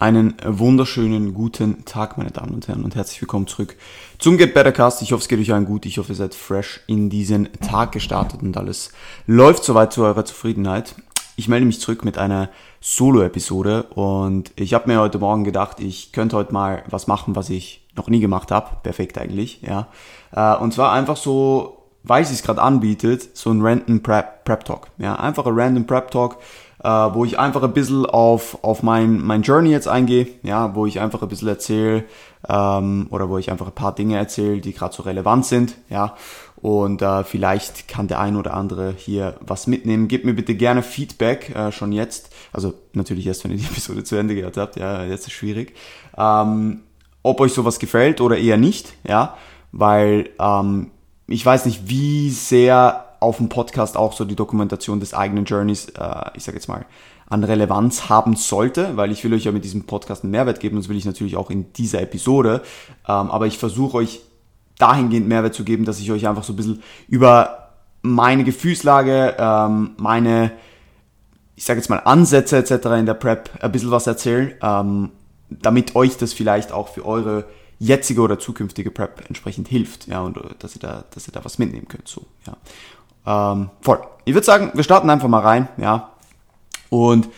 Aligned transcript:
Einen 0.00 0.34
wunderschönen 0.42 1.34
guten 1.34 1.84
Tag, 1.84 2.16
meine 2.16 2.30
Damen 2.30 2.54
und 2.54 2.68
Herren, 2.68 2.84
und 2.84 2.94
herzlich 2.94 3.20
willkommen 3.20 3.46
zurück 3.46 3.76
zum 4.18 4.38
Get 4.38 4.54
Better 4.54 4.72
Cast. 4.72 5.02
Ich 5.02 5.12
hoffe, 5.12 5.20
es 5.20 5.28
geht 5.28 5.38
euch 5.38 5.52
allen 5.52 5.66
gut. 5.66 5.84
Ich 5.84 5.98
hoffe, 5.98 6.12
ihr 6.12 6.16
seid 6.16 6.34
fresh 6.34 6.80
in 6.86 7.10
diesen 7.10 7.52
Tag 7.60 7.92
gestartet 7.92 8.40
und 8.40 8.56
alles 8.56 8.92
läuft 9.26 9.62
soweit 9.62 9.92
zu 9.92 10.02
eurer 10.02 10.24
Zufriedenheit. 10.24 10.94
Ich 11.36 11.48
melde 11.48 11.66
mich 11.66 11.80
zurück 11.80 12.02
mit 12.02 12.16
einer 12.16 12.48
Solo-Episode 12.80 13.82
und 13.90 14.52
ich 14.56 14.72
habe 14.72 14.90
mir 14.90 15.00
heute 15.00 15.18
Morgen 15.18 15.44
gedacht, 15.44 15.80
ich 15.80 16.12
könnte 16.12 16.34
heute 16.34 16.54
mal 16.54 16.82
was 16.88 17.06
machen, 17.06 17.36
was 17.36 17.50
ich 17.50 17.86
noch 17.94 18.08
nie 18.08 18.20
gemacht 18.20 18.50
habe. 18.50 18.78
Perfekt 18.82 19.18
eigentlich, 19.18 19.60
ja. 19.60 19.88
Äh, 20.32 20.56
und 20.62 20.72
zwar 20.72 20.92
einfach 20.92 21.18
so, 21.18 21.88
weil 22.04 22.22
es 22.22 22.30
sich 22.30 22.42
gerade 22.42 22.62
anbietet, 22.62 23.36
so 23.36 23.50
ein 23.50 23.60
Random 23.60 24.02
Prep, 24.02 24.44
Prep 24.46 24.64
Talk. 24.64 24.86
Ja, 24.96 25.16
einfach 25.16 25.44
ein 25.44 25.52
Random 25.60 25.86
Prep 25.86 26.10
Talk 26.10 26.38
äh, 26.82 26.88
wo 26.88 27.24
ich 27.24 27.38
einfach 27.38 27.62
ein 27.62 27.72
bisschen 27.72 28.06
auf, 28.06 28.58
auf 28.62 28.82
mein, 28.82 29.20
mein 29.20 29.42
Journey 29.42 29.70
jetzt 29.70 29.88
eingehe, 29.88 30.28
ja, 30.42 30.74
wo 30.74 30.86
ich 30.86 31.00
einfach 31.00 31.22
ein 31.22 31.28
bisschen 31.28 31.48
erzähle 31.48 32.04
ähm, 32.48 33.06
oder 33.10 33.28
wo 33.28 33.38
ich 33.38 33.50
einfach 33.50 33.66
ein 33.66 33.74
paar 33.74 33.94
Dinge 33.94 34.16
erzähle, 34.16 34.60
die 34.60 34.72
gerade 34.72 34.94
so 34.94 35.02
relevant 35.02 35.44
sind, 35.46 35.74
ja. 35.88 36.14
Und 36.56 37.00
äh, 37.00 37.24
vielleicht 37.24 37.88
kann 37.88 38.06
der 38.06 38.20
ein 38.20 38.36
oder 38.36 38.52
andere 38.52 38.92
hier 38.94 39.36
was 39.40 39.66
mitnehmen. 39.66 40.08
Gebt 40.08 40.26
mir 40.26 40.34
bitte 40.34 40.54
gerne 40.54 40.82
Feedback 40.82 41.54
äh, 41.56 41.72
schon 41.72 41.90
jetzt. 41.90 42.34
Also 42.52 42.74
natürlich 42.92 43.26
erst, 43.26 43.44
wenn 43.44 43.52
ihr 43.52 43.56
die 43.56 43.64
Episode 43.70 44.04
zu 44.04 44.16
Ende 44.16 44.34
gehört 44.34 44.58
habt. 44.58 44.76
Ja, 44.76 45.04
jetzt 45.04 45.26
ist 45.26 45.32
schwierig. 45.32 45.74
Ähm, 46.18 46.80
ob 47.22 47.40
euch 47.40 47.52
sowas 47.52 47.78
gefällt 47.78 48.20
oder 48.20 48.36
eher 48.36 48.56
nicht, 48.56 48.94
ja, 49.06 49.36
weil 49.72 50.30
ähm, 50.38 50.90
ich 51.26 51.44
weiß 51.44 51.66
nicht, 51.66 51.88
wie 51.88 52.30
sehr 52.30 53.09
auf 53.20 53.36
dem 53.36 53.48
Podcast 53.48 53.96
auch 53.96 54.12
so 54.12 54.24
die 54.24 54.36
Dokumentation 54.36 54.98
des 54.98 55.14
eigenen 55.14 55.44
Journeys, 55.44 55.88
äh, 55.90 56.30
ich 56.34 56.44
sage 56.44 56.56
jetzt 56.56 56.68
mal, 56.68 56.86
an 57.26 57.44
Relevanz 57.44 58.08
haben 58.08 58.34
sollte, 58.34 58.96
weil 58.96 59.12
ich 59.12 59.22
will 59.22 59.32
euch 59.32 59.44
ja 59.44 59.52
mit 59.52 59.64
diesem 59.64 59.84
Podcast 59.84 60.24
einen 60.24 60.32
Mehrwert 60.32 60.58
geben, 60.58 60.76
das 60.76 60.88
will 60.88 60.96
ich 60.96 61.04
natürlich 61.04 61.36
auch 61.36 61.50
in 61.50 61.72
dieser 61.74 62.02
Episode. 62.02 62.62
Ähm, 63.06 63.30
aber 63.30 63.46
ich 63.46 63.56
versuche 63.56 63.98
euch 63.98 64.20
dahingehend 64.78 65.28
Mehrwert 65.28 65.54
zu 65.54 65.62
geben, 65.62 65.84
dass 65.84 66.00
ich 66.00 66.10
euch 66.10 66.26
einfach 66.26 66.42
so 66.42 66.54
ein 66.54 66.56
bisschen 66.56 66.82
über 67.06 67.68
meine 68.02 68.44
Gefühlslage, 68.44 69.36
ähm, 69.38 69.90
meine, 69.98 70.52
ich 71.54 71.64
sage 71.64 71.78
jetzt 71.78 71.90
mal, 71.90 71.98
Ansätze 71.98 72.56
etc. 72.56 72.86
in 72.98 73.06
der 73.06 73.14
Prep 73.14 73.50
ein 73.60 73.70
bisschen 73.70 73.90
was 73.90 74.06
erzähle, 74.06 74.56
ähm, 74.62 75.10
damit 75.50 75.94
euch 75.94 76.16
das 76.16 76.32
vielleicht 76.32 76.72
auch 76.72 76.88
für 76.88 77.04
eure 77.04 77.44
jetzige 77.78 78.22
oder 78.22 78.38
zukünftige 78.38 78.90
Prep 78.90 79.24
entsprechend 79.28 79.68
hilft, 79.68 80.06
ja, 80.06 80.20
und 80.20 80.38
dass 80.58 80.74
ihr 80.74 80.80
da, 80.80 81.04
dass 81.14 81.28
ihr 81.28 81.32
da 81.32 81.44
was 81.44 81.58
mitnehmen 81.58 81.88
könnt, 81.88 82.08
so, 82.08 82.26
ja. 82.46 82.56
Ähm, 83.26 83.70
voll. 83.80 84.00
Ich 84.24 84.34
würde 84.34 84.46
sagen, 84.46 84.70
wir 84.74 84.84
starten 84.84 85.10
einfach 85.10 85.28
mal 85.28 85.40
rein, 85.40 85.68
ja. 85.76 86.10
Und 86.88 87.28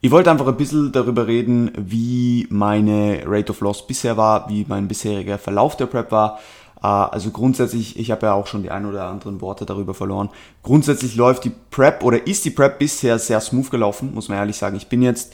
ich 0.00 0.10
wollte 0.10 0.30
einfach 0.30 0.48
ein 0.48 0.56
bisschen 0.56 0.90
darüber 0.90 1.26
reden, 1.26 1.70
wie 1.76 2.46
meine 2.50 3.22
Rate 3.26 3.52
of 3.52 3.60
Loss 3.60 3.86
bisher 3.86 4.16
war, 4.16 4.48
wie 4.48 4.64
mein 4.68 4.88
bisheriger 4.88 5.38
Verlauf 5.38 5.76
der 5.76 5.86
Prep 5.86 6.10
war. 6.10 6.40
Äh, 6.82 6.86
also 6.86 7.30
grundsätzlich, 7.30 7.98
ich 7.98 8.10
habe 8.10 8.26
ja 8.26 8.34
auch 8.34 8.46
schon 8.46 8.62
die 8.62 8.70
ein 8.70 8.86
oder 8.86 9.04
anderen 9.04 9.40
Worte 9.40 9.64
darüber 9.64 9.94
verloren. 9.94 10.30
Grundsätzlich 10.62 11.14
läuft 11.14 11.44
die 11.44 11.52
Prep 11.70 12.02
oder 12.02 12.26
ist 12.26 12.44
die 12.44 12.50
Prep 12.50 12.78
bisher 12.78 13.18
sehr 13.18 13.40
smooth 13.40 13.70
gelaufen, 13.70 14.12
muss 14.14 14.28
man 14.28 14.38
ehrlich 14.38 14.56
sagen. 14.56 14.76
Ich 14.76 14.88
bin 14.88 15.02
jetzt 15.02 15.32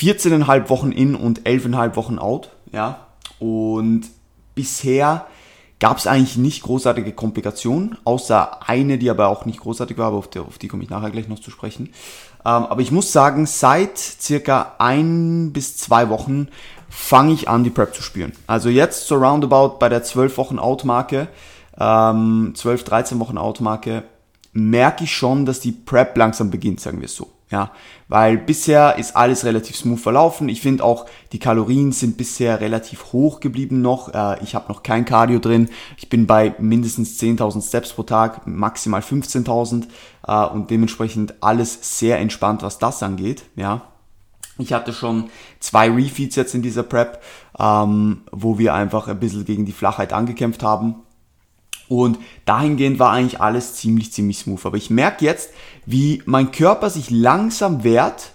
14,5 0.00 0.68
Wochen 0.70 0.92
in 0.92 1.14
und 1.14 1.42
11,5 1.42 1.96
Wochen 1.96 2.18
out, 2.18 2.50
ja. 2.72 3.06
Und 3.38 4.04
bisher 4.54 5.26
gab 5.80 5.98
es 5.98 6.06
eigentlich 6.06 6.36
nicht 6.36 6.62
großartige 6.62 7.12
Komplikationen, 7.12 7.96
außer 8.04 8.68
eine, 8.68 8.98
die 8.98 9.10
aber 9.10 9.28
auch 9.28 9.44
nicht 9.44 9.60
großartig 9.60 9.96
war, 9.98 10.08
aber 10.08 10.16
auf 10.18 10.28
die, 10.28 10.40
auf 10.40 10.58
die 10.58 10.68
komme 10.68 10.82
ich 10.82 10.90
nachher 10.90 11.10
gleich 11.10 11.28
noch 11.28 11.38
zu 11.38 11.50
sprechen. 11.50 11.90
Ähm, 12.44 12.64
aber 12.66 12.80
ich 12.80 12.90
muss 12.90 13.12
sagen, 13.12 13.46
seit 13.46 13.98
circa 13.98 14.74
ein 14.78 15.52
bis 15.52 15.76
zwei 15.76 16.08
Wochen 16.08 16.48
fange 16.88 17.32
ich 17.32 17.48
an, 17.48 17.64
die 17.64 17.70
Prep 17.70 17.94
zu 17.94 18.02
spüren. 18.02 18.32
Also 18.46 18.68
jetzt 18.68 19.06
so 19.06 19.16
roundabout 19.16 19.78
bei 19.78 19.88
der 19.88 20.02
12 20.02 20.36
Wochen 20.38 20.58
Out-Marke, 20.58 21.28
ähm, 21.78 22.52
12, 22.56 22.84
13 22.84 23.20
Wochen 23.20 23.38
Out-Marke, 23.38 24.04
merke 24.52 25.04
ich 25.04 25.14
schon, 25.14 25.46
dass 25.46 25.60
die 25.60 25.72
Prep 25.72 26.16
langsam 26.16 26.50
beginnt, 26.50 26.80
sagen 26.80 26.98
wir 27.00 27.06
es 27.06 27.14
so. 27.14 27.30
Ja, 27.50 27.72
weil 28.08 28.36
bisher 28.36 28.96
ist 28.98 29.16
alles 29.16 29.46
relativ 29.46 29.74
smooth 29.74 30.00
verlaufen. 30.00 30.50
Ich 30.50 30.60
finde 30.60 30.84
auch, 30.84 31.06
die 31.32 31.38
Kalorien 31.38 31.92
sind 31.92 32.18
bisher 32.18 32.60
relativ 32.60 33.12
hoch 33.12 33.40
geblieben 33.40 33.80
noch. 33.80 34.12
Äh, 34.12 34.42
ich 34.42 34.54
habe 34.54 34.70
noch 34.70 34.82
kein 34.82 35.06
Cardio 35.06 35.38
drin. 35.38 35.70
Ich 35.96 36.10
bin 36.10 36.26
bei 36.26 36.54
mindestens 36.58 37.18
10.000 37.18 37.66
Steps 37.66 37.94
pro 37.94 38.02
Tag, 38.02 38.46
maximal 38.46 39.00
15.000 39.00 39.86
äh, 40.26 40.52
und 40.52 40.70
dementsprechend 40.70 41.42
alles 41.42 41.98
sehr 41.98 42.18
entspannt, 42.18 42.62
was 42.62 42.78
das 42.78 43.02
angeht. 43.02 43.44
Ja, 43.56 43.82
ich 44.58 44.72
hatte 44.72 44.92
schon 44.92 45.30
zwei 45.60 45.88
Refeeds 45.88 46.36
jetzt 46.36 46.54
in 46.54 46.62
dieser 46.62 46.82
Prep, 46.82 47.22
ähm, 47.58 48.22
wo 48.32 48.58
wir 48.58 48.74
einfach 48.74 49.08
ein 49.08 49.20
bisschen 49.20 49.44
gegen 49.44 49.64
die 49.64 49.72
Flachheit 49.72 50.12
angekämpft 50.12 50.62
haben. 50.62 50.96
Und 51.88 52.18
dahingehend 52.44 52.98
war 52.98 53.12
eigentlich 53.12 53.40
alles 53.40 53.74
ziemlich, 53.74 54.12
ziemlich 54.12 54.38
smooth. 54.38 54.66
Aber 54.66 54.76
ich 54.76 54.90
merke 54.90 55.24
jetzt, 55.24 55.50
wie 55.86 56.22
mein 56.26 56.50
Körper 56.50 56.90
sich 56.90 57.10
langsam 57.10 57.84
wehrt, 57.84 58.32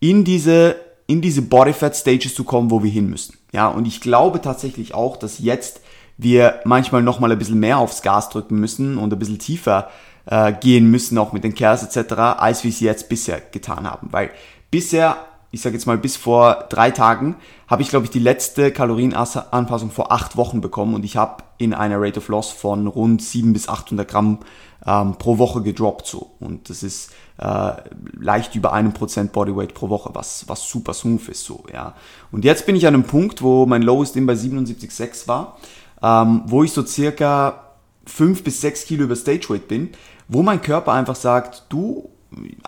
in 0.00 0.24
diese, 0.24 0.76
in 1.06 1.20
diese 1.20 1.42
Body 1.42 1.72
Fat 1.72 1.96
Stages 1.96 2.34
zu 2.34 2.44
kommen, 2.44 2.70
wo 2.70 2.82
wir 2.82 2.90
hin 2.90 3.08
müssen. 3.08 3.36
Ja, 3.52 3.68
und 3.68 3.86
ich 3.86 4.00
glaube 4.00 4.40
tatsächlich 4.40 4.94
auch, 4.94 5.16
dass 5.16 5.38
jetzt 5.38 5.80
wir 6.18 6.60
manchmal 6.64 7.02
nochmal 7.02 7.32
ein 7.32 7.38
bisschen 7.38 7.60
mehr 7.60 7.78
aufs 7.78 8.02
Gas 8.02 8.28
drücken 8.28 8.58
müssen 8.60 8.98
und 8.98 9.12
ein 9.12 9.18
bisschen 9.18 9.38
tiefer 9.38 9.90
äh, 10.26 10.52
gehen 10.52 10.90
müssen, 10.90 11.18
auch 11.18 11.32
mit 11.32 11.44
den 11.44 11.54
Kers 11.54 11.82
etc., 11.82 12.12
als 12.38 12.64
wir 12.64 12.70
es 12.70 12.80
jetzt 12.80 13.08
bisher 13.08 13.40
getan 13.40 13.88
haben. 13.90 14.08
Weil 14.10 14.30
bisher 14.70 15.16
ich 15.52 15.60
sage 15.60 15.76
jetzt 15.76 15.86
mal 15.86 15.98
bis 15.98 16.16
vor 16.16 16.64
drei 16.70 16.90
Tagen, 16.90 17.36
habe 17.68 17.82
ich, 17.82 17.90
glaube 17.90 18.06
ich, 18.06 18.10
die 18.10 18.18
letzte 18.18 18.72
Kalorienanpassung 18.72 19.90
vor 19.90 20.10
acht 20.10 20.36
Wochen 20.36 20.62
bekommen 20.62 20.94
und 20.94 21.04
ich 21.04 21.16
habe 21.16 21.44
in 21.58 21.74
einer 21.74 22.00
Rate 22.00 22.18
of 22.18 22.28
Loss 22.28 22.50
von 22.50 22.86
rund 22.86 23.22
700 23.22 23.52
bis 23.52 23.68
800 23.68 24.08
Gramm 24.08 24.38
ähm, 24.86 25.16
pro 25.18 25.36
Woche 25.36 25.62
gedroppt 25.62 26.06
so. 26.06 26.30
Und 26.40 26.70
das 26.70 26.82
ist 26.82 27.12
äh, 27.38 27.72
leicht 28.18 28.54
über 28.54 28.72
einem 28.72 28.94
Prozent 28.94 29.32
Bodyweight 29.32 29.74
pro 29.74 29.90
Woche, 29.90 30.10
was, 30.14 30.48
was 30.48 30.66
super 30.66 30.94
smooth 30.94 31.28
ist 31.28 31.44
so, 31.44 31.64
ja. 31.72 31.94
Und 32.30 32.46
jetzt 32.46 32.64
bin 32.64 32.74
ich 32.74 32.86
an 32.86 32.94
einem 32.94 33.04
Punkt, 33.04 33.42
wo 33.42 33.66
mein 33.66 33.82
Lowest 33.82 34.16
in 34.16 34.24
bei 34.24 34.32
77,6 34.32 35.28
war, 35.28 35.58
ähm, 36.02 36.42
wo 36.46 36.64
ich 36.64 36.72
so 36.72 36.84
circa 36.84 37.74
5 38.06 38.42
bis 38.42 38.62
6 38.62 38.86
Kilo 38.86 39.04
über 39.04 39.16
Stage 39.16 39.50
Weight 39.50 39.68
bin, 39.68 39.90
wo 40.28 40.42
mein 40.42 40.62
Körper 40.62 40.92
einfach 40.92 41.16
sagt, 41.16 41.66
du 41.68 42.08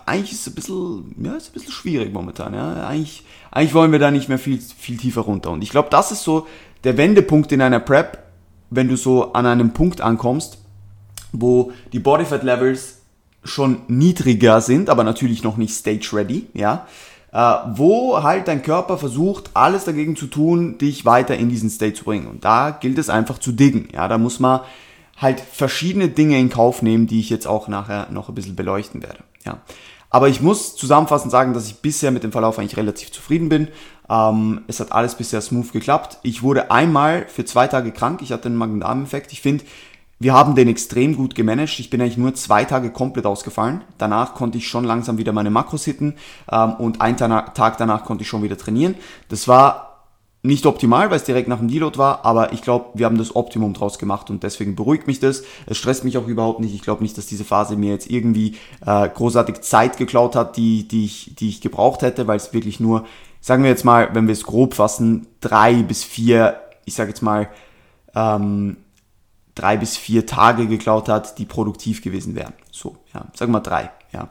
eigentlich 0.05 0.33
ist 0.33 0.41
es 0.41 0.47
ein 0.47 0.55
bisschen, 0.55 1.15
ja, 1.23 1.33
ist 1.33 1.49
ein 1.49 1.53
bisschen 1.53 1.71
schwierig 1.71 2.13
momentan. 2.13 2.53
Ja. 2.53 2.87
Eigentlich, 2.87 3.23
eigentlich 3.51 3.73
wollen 3.73 3.91
wir 3.91 3.99
da 3.99 4.11
nicht 4.11 4.29
mehr 4.29 4.39
viel, 4.39 4.59
viel 4.59 4.97
tiefer 4.97 5.21
runter. 5.21 5.51
Und 5.51 5.63
ich 5.63 5.69
glaube, 5.69 5.89
das 5.89 6.11
ist 6.11 6.23
so 6.23 6.47
der 6.83 6.97
Wendepunkt 6.97 7.51
in 7.51 7.61
einer 7.61 7.79
Prep, 7.79 8.23
wenn 8.69 8.87
du 8.87 8.97
so 8.97 9.33
an 9.33 9.45
einem 9.45 9.71
Punkt 9.71 10.01
ankommst, 10.01 10.59
wo 11.31 11.71
die 11.93 11.99
Bodyfat 11.99 12.43
Levels 12.43 12.99
schon 13.43 13.81
niedriger 13.87 14.61
sind, 14.61 14.89
aber 14.89 15.03
natürlich 15.03 15.43
noch 15.43 15.57
nicht 15.57 15.73
stage 15.73 16.09
ready, 16.13 16.47
ja, 16.53 16.87
äh, 17.31 17.55
wo 17.73 18.23
halt 18.23 18.47
dein 18.47 18.63
Körper 18.63 18.97
versucht, 18.97 19.51
alles 19.53 19.85
dagegen 19.85 20.15
zu 20.15 20.27
tun, 20.27 20.77
dich 20.77 21.05
weiter 21.05 21.37
in 21.37 21.49
diesen 21.49 21.69
State 21.69 21.93
zu 21.93 22.05
bringen. 22.05 22.27
Und 22.27 22.43
da 22.43 22.71
gilt 22.71 22.97
es 22.97 23.09
einfach 23.09 23.37
zu 23.37 23.51
diggen, 23.51 23.89
ja, 23.93 24.07
da 24.07 24.17
muss 24.17 24.39
man 24.39 24.61
halt 25.17 25.39
verschiedene 25.39 26.09
Dinge 26.09 26.39
in 26.39 26.49
Kauf 26.49 26.81
nehmen, 26.81 27.07
die 27.07 27.19
ich 27.19 27.29
jetzt 27.29 27.47
auch 27.47 27.67
nachher 27.67 28.07
noch 28.11 28.29
ein 28.29 28.35
bisschen 28.35 28.55
beleuchten 28.55 29.01
werde. 29.01 29.19
Ja. 29.45 29.59
Aber 30.09 30.29
ich 30.29 30.41
muss 30.41 30.75
zusammenfassend 30.75 31.31
sagen, 31.31 31.53
dass 31.53 31.67
ich 31.67 31.81
bisher 31.81 32.11
mit 32.11 32.23
dem 32.23 32.31
Verlauf 32.31 32.57
eigentlich 32.57 32.77
relativ 32.77 33.11
zufrieden 33.11 33.49
bin. 33.49 33.67
Ähm, 34.09 34.61
es 34.67 34.79
hat 34.79 34.91
alles 34.91 35.15
bisher 35.15 35.41
smooth 35.41 35.71
geklappt. 35.71 36.19
Ich 36.23 36.43
wurde 36.43 36.71
einmal 36.71 37.25
für 37.27 37.43
zwei 37.43 37.67
Tage 37.67 37.91
krank. 37.91 38.21
Ich 38.21 38.31
hatte 38.31 38.47
einen 38.47 38.57
Magen-Darm-Infekt. 38.57 39.33
Ich 39.33 39.41
finde, 39.41 39.65
wir 40.19 40.33
haben 40.33 40.55
den 40.55 40.69
extrem 40.69 41.15
gut 41.17 41.35
gemanagt. 41.35 41.79
Ich 41.79 41.89
bin 41.89 42.01
eigentlich 42.01 42.17
nur 42.17 42.33
zwei 42.35 42.63
Tage 42.63 42.91
komplett 42.91 43.25
ausgefallen. 43.25 43.81
Danach 43.97 44.35
konnte 44.35 44.57
ich 44.57 44.67
schon 44.67 44.85
langsam 44.85 45.17
wieder 45.17 45.33
meine 45.33 45.49
Makros 45.49 45.83
hitten 45.83 46.15
ähm, 46.49 46.73
und 46.75 47.01
einen 47.01 47.17
Tag 47.17 47.77
danach 47.77 48.05
konnte 48.05 48.23
ich 48.23 48.29
schon 48.29 48.43
wieder 48.43 48.57
trainieren. 48.57 48.95
Das 49.27 49.47
war 49.47 49.94
nicht 50.45 50.65
optimal, 50.65 51.09
weil 51.09 51.17
es 51.17 51.23
direkt 51.23 51.47
nach 51.47 51.59
dem 51.59 51.67
Deload 51.67 51.97
war, 51.97 52.25
aber 52.25 52.53
ich 52.53 52.61
glaube, 52.61 52.89
wir 52.93 53.05
haben 53.05 53.17
das 53.17 53.35
Optimum 53.35 53.73
draus 53.73 53.99
gemacht 53.99 54.29
und 54.29 54.43
deswegen 54.43 54.75
beruhigt 54.75 55.07
mich 55.07 55.19
das. 55.19 55.43
Es 55.65 55.77
stresst 55.77 56.03
mich 56.03 56.17
auch 56.17 56.27
überhaupt 56.27 56.59
nicht. 56.59 56.73
Ich 56.73 56.81
glaube 56.81 57.03
nicht, 57.03 57.17
dass 57.17 57.25
diese 57.25 57.43
Phase 57.43 57.75
mir 57.75 57.91
jetzt 57.91 58.09
irgendwie 58.09 58.55
äh, 58.85 59.09
großartig 59.09 59.61
Zeit 59.61 59.97
geklaut 59.97 60.35
hat, 60.35 60.57
die, 60.57 60.87
die, 60.87 61.05
ich, 61.05 61.35
die 61.35 61.49
ich 61.49 61.61
gebraucht 61.61 62.01
hätte, 62.01 62.27
weil 62.27 62.37
es 62.37 62.53
wirklich 62.53 62.79
nur, 62.79 63.05
sagen 63.41 63.63
wir 63.63 63.69
jetzt 63.69 63.85
mal, 63.85 64.13
wenn 64.13 64.27
wir 64.27 64.33
es 64.33 64.43
grob 64.43 64.73
fassen, 64.73 65.27
drei 65.41 65.83
bis 65.83 66.03
vier, 66.03 66.59
ich 66.85 66.93
sage 66.93 67.09
jetzt 67.09 67.21
mal, 67.21 67.49
ähm, 68.15 68.77
drei 69.55 69.77
bis 69.77 69.97
vier 69.97 70.25
Tage 70.25 70.67
geklaut 70.67 71.09
hat, 71.09 71.39
die 71.39 71.45
produktiv 71.45 72.01
gewesen 72.01 72.35
wären. 72.35 72.53
So, 72.71 72.97
ja, 73.13 73.25
sagen 73.33 73.51
wir 73.51 73.61
drei, 73.61 73.89
ja. 74.11 74.29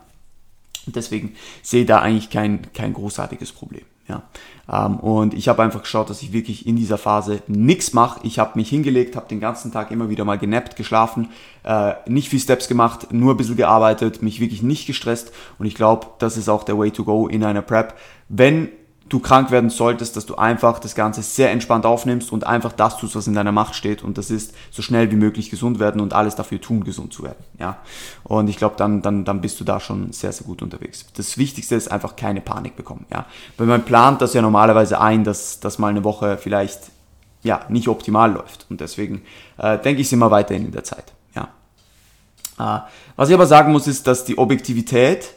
Und 0.86 0.96
deswegen 0.96 1.34
sehe 1.62 1.86
da 1.86 2.00
eigentlich 2.00 2.30
kein, 2.30 2.72
kein 2.72 2.92
großartiges 2.92 3.52
Problem. 3.52 3.84
Ja. 4.06 4.22
Ähm, 4.70 4.96
und 4.96 5.34
ich 5.34 5.48
habe 5.48 5.62
einfach 5.62 5.82
geschaut, 5.82 6.10
dass 6.10 6.22
ich 6.22 6.32
wirklich 6.32 6.66
in 6.66 6.76
dieser 6.76 6.98
Phase 6.98 7.42
nichts 7.46 7.92
mache. 7.92 8.20
Ich 8.22 8.38
habe 8.38 8.52
mich 8.56 8.68
hingelegt, 8.68 9.16
habe 9.16 9.28
den 9.28 9.40
ganzen 9.40 9.72
Tag 9.72 9.90
immer 9.90 10.08
wieder 10.08 10.24
mal 10.24 10.38
genappt, 10.38 10.76
geschlafen, 10.76 11.30
äh, 11.64 11.94
nicht 12.06 12.28
viel 12.28 12.40
Steps 12.40 12.68
gemacht, 12.68 13.12
nur 13.12 13.34
ein 13.34 13.36
bisschen 13.36 13.56
gearbeitet, 13.56 14.22
mich 14.22 14.40
wirklich 14.40 14.62
nicht 14.62 14.86
gestresst. 14.86 15.32
Und 15.58 15.66
ich 15.66 15.74
glaube, 15.74 16.08
das 16.18 16.36
ist 16.36 16.48
auch 16.48 16.64
der 16.64 16.78
Way 16.78 16.90
to 16.90 17.04
go 17.04 17.28
in 17.28 17.44
einer 17.44 17.62
Prep. 17.62 17.94
Wenn 18.28 18.68
du 19.08 19.20
krank 19.20 19.50
werden 19.50 19.70
solltest, 19.70 20.16
dass 20.16 20.26
du 20.26 20.36
einfach 20.36 20.78
das 20.78 20.94
Ganze 20.94 21.22
sehr 21.22 21.50
entspannt 21.50 21.84
aufnimmst 21.84 22.32
und 22.32 22.46
einfach 22.46 22.72
das 22.72 22.96
tust, 22.96 23.14
was 23.14 23.26
in 23.26 23.34
deiner 23.34 23.52
Macht 23.52 23.74
steht. 23.74 24.02
Und 24.02 24.16
das 24.16 24.30
ist 24.30 24.54
so 24.70 24.82
schnell 24.82 25.10
wie 25.10 25.16
möglich 25.16 25.50
gesund 25.50 25.78
werden 25.78 26.00
und 26.00 26.14
alles 26.14 26.36
dafür 26.36 26.60
tun, 26.60 26.84
gesund 26.84 27.12
zu 27.12 27.22
werden. 27.22 27.44
Ja. 27.58 27.76
Und 28.22 28.48
ich 28.48 28.56
glaube, 28.56 28.76
dann, 28.78 29.02
dann, 29.02 29.24
dann 29.24 29.40
bist 29.40 29.60
du 29.60 29.64
da 29.64 29.78
schon 29.78 30.12
sehr, 30.12 30.32
sehr 30.32 30.46
gut 30.46 30.62
unterwegs. 30.62 31.06
Das 31.16 31.36
Wichtigste 31.36 31.74
ist 31.74 31.92
einfach 31.92 32.16
keine 32.16 32.40
Panik 32.40 32.76
bekommen. 32.76 33.04
Ja. 33.12 33.26
Weil 33.58 33.66
man 33.66 33.84
plant 33.84 34.22
das 34.22 34.32
ja 34.32 34.40
normalerweise 34.40 35.00
ein, 35.00 35.22
dass, 35.22 35.60
dass 35.60 35.78
mal 35.78 35.88
eine 35.88 36.04
Woche 36.04 36.38
vielleicht 36.38 36.80
ja, 37.42 37.66
nicht 37.68 37.88
optimal 37.88 38.32
läuft. 38.32 38.66
Und 38.70 38.80
deswegen 38.80 39.22
äh, 39.58 39.78
denke 39.78 40.00
ich, 40.00 40.08
sind 40.08 40.18
wir 40.18 40.30
weiterhin 40.30 40.64
in 40.64 40.72
der 40.72 40.84
Zeit. 40.84 41.12
Ja. 41.34 41.50
Äh, 42.58 42.80
was 43.16 43.28
ich 43.28 43.34
aber 43.34 43.46
sagen 43.46 43.70
muss, 43.70 43.86
ist, 43.86 44.06
dass 44.06 44.24
die 44.24 44.38
Objektivität 44.38 45.34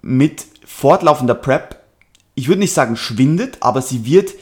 mit 0.00 0.46
fortlaufender 0.64 1.34
Prep 1.34 1.78
ich 2.38 2.46
würde 2.46 2.60
nicht 2.60 2.72
sagen 2.72 2.96
schwindet, 2.96 3.58
aber 3.60 3.82
sie 3.82 4.06
wird 4.06 4.32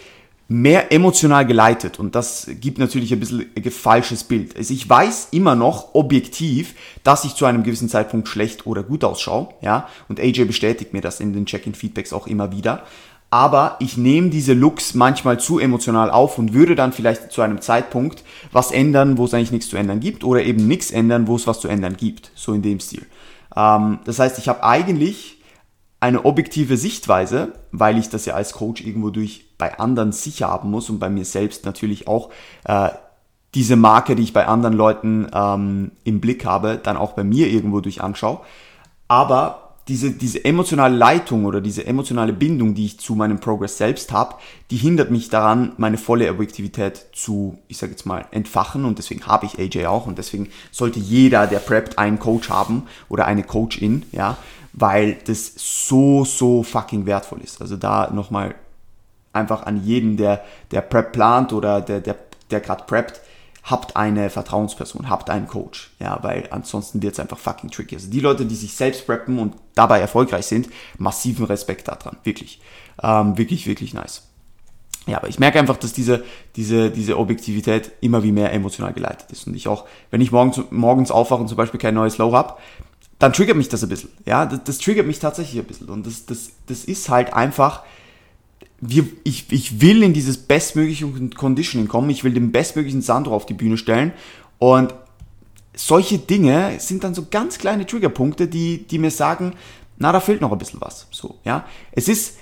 mehr 0.48 0.92
emotional 0.92 1.44
geleitet 1.44 1.98
und 1.98 2.14
das 2.14 2.48
gibt 2.60 2.78
natürlich 2.78 3.12
ein 3.12 3.18
bisschen 3.18 3.46
ein 3.56 3.70
falsches 3.70 4.22
Bild. 4.22 4.56
Also 4.56 4.74
ich 4.74 4.88
weiß 4.88 5.28
immer 5.32 5.56
noch 5.56 5.94
objektiv, 5.94 6.74
dass 7.02 7.24
ich 7.24 7.34
zu 7.34 7.46
einem 7.46 7.64
gewissen 7.64 7.88
Zeitpunkt 7.88 8.28
schlecht 8.28 8.66
oder 8.66 8.84
gut 8.84 9.02
ausschaue, 9.02 9.48
ja, 9.60 9.88
und 10.08 10.20
AJ 10.20 10.44
bestätigt 10.44 10.92
mir 10.92 11.00
das 11.00 11.18
in 11.20 11.32
den 11.32 11.46
Check-in-Feedbacks 11.46 12.12
auch 12.12 12.26
immer 12.26 12.52
wieder. 12.52 12.82
Aber 13.28 13.76
ich 13.80 13.96
nehme 13.96 14.30
diese 14.30 14.52
Looks 14.52 14.94
manchmal 14.94 15.40
zu 15.40 15.58
emotional 15.58 16.10
auf 16.10 16.38
und 16.38 16.52
würde 16.52 16.76
dann 16.76 16.92
vielleicht 16.92 17.32
zu 17.32 17.42
einem 17.42 17.60
Zeitpunkt 17.60 18.22
was 18.52 18.70
ändern, 18.70 19.18
wo 19.18 19.24
es 19.24 19.34
eigentlich 19.34 19.50
nichts 19.50 19.68
zu 19.68 19.76
ändern 19.76 19.98
gibt 19.98 20.22
oder 20.22 20.44
eben 20.44 20.68
nichts 20.68 20.92
ändern, 20.92 21.26
wo 21.26 21.34
es 21.34 21.48
was 21.48 21.58
zu 21.58 21.66
ändern 21.66 21.96
gibt. 21.96 22.30
So 22.36 22.52
in 22.52 22.62
dem 22.62 22.78
Stil. 22.78 23.04
Ähm, 23.56 23.98
das 24.04 24.20
heißt, 24.20 24.38
ich 24.38 24.48
habe 24.48 24.62
eigentlich 24.62 25.35
eine 26.00 26.24
objektive 26.24 26.76
Sichtweise, 26.76 27.52
weil 27.72 27.98
ich 27.98 28.08
das 28.08 28.26
ja 28.26 28.34
als 28.34 28.52
Coach 28.52 28.82
irgendwo 28.82 29.10
durch 29.10 29.46
bei 29.58 29.78
anderen 29.78 30.12
sicher 30.12 30.48
haben 30.48 30.70
muss 30.70 30.90
und 30.90 30.98
bei 30.98 31.08
mir 31.08 31.24
selbst 31.24 31.64
natürlich 31.64 32.06
auch 32.06 32.30
äh, 32.64 32.90
diese 33.54 33.76
Marke, 33.76 34.16
die 34.16 34.22
ich 34.22 34.34
bei 34.34 34.46
anderen 34.46 34.74
Leuten 34.74 35.28
ähm, 35.32 35.92
im 36.04 36.20
Blick 36.20 36.44
habe, 36.44 36.78
dann 36.82 36.98
auch 36.98 37.12
bei 37.12 37.24
mir 37.24 37.48
irgendwo 37.48 37.80
durch 37.80 38.02
anschaue. 38.02 38.40
Aber 39.08 39.66
diese, 39.88 40.10
diese 40.10 40.44
emotionale 40.44 40.96
Leitung 40.96 41.44
oder 41.44 41.60
diese 41.60 41.86
emotionale 41.86 42.32
Bindung, 42.32 42.74
die 42.74 42.86
ich 42.86 42.98
zu 42.98 43.14
meinem 43.14 43.38
Progress 43.38 43.78
selbst 43.78 44.12
habe, 44.12 44.34
die 44.70 44.76
hindert 44.76 45.12
mich 45.12 45.28
daran, 45.28 45.72
meine 45.76 45.96
volle 45.96 46.28
Objektivität 46.28 47.06
zu, 47.14 47.56
ich 47.68 47.78
sage 47.78 47.92
jetzt 47.92 48.04
mal, 48.04 48.26
entfachen. 48.32 48.84
Und 48.84 48.98
deswegen 48.98 49.26
habe 49.26 49.46
ich 49.46 49.58
AJ 49.58 49.86
auch. 49.86 50.06
Und 50.06 50.18
deswegen 50.18 50.48
sollte 50.72 50.98
jeder, 50.98 51.46
der 51.46 51.60
preppt, 51.60 51.98
einen 51.98 52.18
Coach 52.18 52.50
haben 52.50 52.82
oder 53.08 53.26
eine 53.26 53.44
Coachin, 53.44 54.02
ja, 54.10 54.36
weil 54.76 55.14
das 55.24 55.52
so, 55.56 56.24
so 56.24 56.62
fucking 56.62 57.06
wertvoll 57.06 57.40
ist. 57.40 57.60
Also 57.60 57.76
da 57.76 58.10
nochmal 58.12 58.54
einfach 59.32 59.66
an 59.66 59.82
jeden, 59.82 60.16
der, 60.16 60.44
der 60.70 60.82
Prep 60.82 61.12
plant 61.12 61.52
oder 61.52 61.80
der, 61.80 62.00
der, 62.00 62.16
der 62.50 62.60
gerade 62.60 62.84
preppt, 62.84 63.20
habt 63.64 63.96
eine 63.96 64.30
Vertrauensperson, 64.30 65.10
habt 65.10 65.28
einen 65.28 65.48
Coach, 65.48 65.90
ja, 65.98 66.18
weil 66.22 66.46
ansonsten 66.50 67.02
wird 67.02 67.14
es 67.14 67.20
einfach 67.20 67.38
fucking 67.38 67.70
tricky. 67.70 67.96
Also 67.96 68.08
die 68.08 68.20
Leute, 68.20 68.46
die 68.46 68.54
sich 68.54 68.74
selbst 68.74 69.06
preppen 69.06 69.38
und 69.38 69.54
dabei 69.74 69.98
erfolgreich 69.98 70.46
sind, 70.46 70.68
massiven 70.98 71.46
Respekt 71.46 71.88
daran, 71.88 72.16
wirklich, 72.22 72.60
ähm, 73.02 73.36
wirklich, 73.36 73.66
wirklich 73.66 73.92
nice. 73.92 74.22
Ja, 75.06 75.18
aber 75.18 75.28
ich 75.28 75.38
merke 75.38 75.58
einfach, 75.58 75.76
dass 75.76 75.92
diese, 75.92 76.24
diese, 76.56 76.90
diese 76.90 77.16
Objektivität 77.16 77.92
immer 78.00 78.24
wie 78.24 78.32
mehr 78.32 78.52
emotional 78.52 78.92
geleitet 78.92 79.30
ist. 79.30 79.46
Und 79.46 79.54
ich 79.54 79.68
auch, 79.68 79.84
wenn 80.10 80.20
ich 80.20 80.32
morgens, 80.32 80.60
morgens 80.70 81.12
aufwache 81.12 81.40
und 81.40 81.48
zum 81.48 81.56
Beispiel 81.56 81.78
kein 81.78 81.94
neues 81.94 82.18
Low 82.18 82.32
habe, 82.32 82.54
dann 83.18 83.32
triggert 83.32 83.56
mich 83.56 83.68
das 83.68 83.82
ein 83.82 83.88
bisschen. 83.88 84.10
Ja, 84.24 84.46
das, 84.46 84.64
das 84.64 84.78
triggert 84.78 85.06
mich 85.06 85.18
tatsächlich 85.18 85.60
ein 85.60 85.66
bisschen. 85.66 85.88
Und 85.88 86.06
das, 86.06 86.26
das, 86.26 86.50
das 86.66 86.84
ist 86.84 87.08
halt 87.08 87.32
einfach, 87.32 87.82
wir, 88.80 89.06
ich, 89.24 89.50
ich 89.50 89.80
will 89.80 90.02
in 90.02 90.12
dieses 90.12 90.36
bestmögliche 90.36 91.06
Conditioning 91.34 91.88
kommen. 91.88 92.10
Ich 92.10 92.24
will 92.24 92.34
den 92.34 92.52
bestmöglichen 92.52 93.02
Sandro 93.02 93.34
auf 93.34 93.46
die 93.46 93.54
Bühne 93.54 93.78
stellen. 93.78 94.12
Und 94.58 94.94
solche 95.74 96.18
Dinge 96.18 96.74
sind 96.78 97.04
dann 97.04 97.14
so 97.14 97.26
ganz 97.30 97.58
kleine 97.58 97.86
Triggerpunkte, 97.86 98.48
die, 98.48 98.86
die 98.86 98.98
mir 98.98 99.10
sagen, 99.10 99.54
na, 99.98 100.12
da 100.12 100.20
fehlt 100.20 100.40
noch 100.40 100.52
ein 100.52 100.58
bisschen 100.58 100.80
was. 100.80 101.06
So, 101.10 101.36
ja. 101.44 101.64
Es 101.92 102.08
ist, 102.08 102.36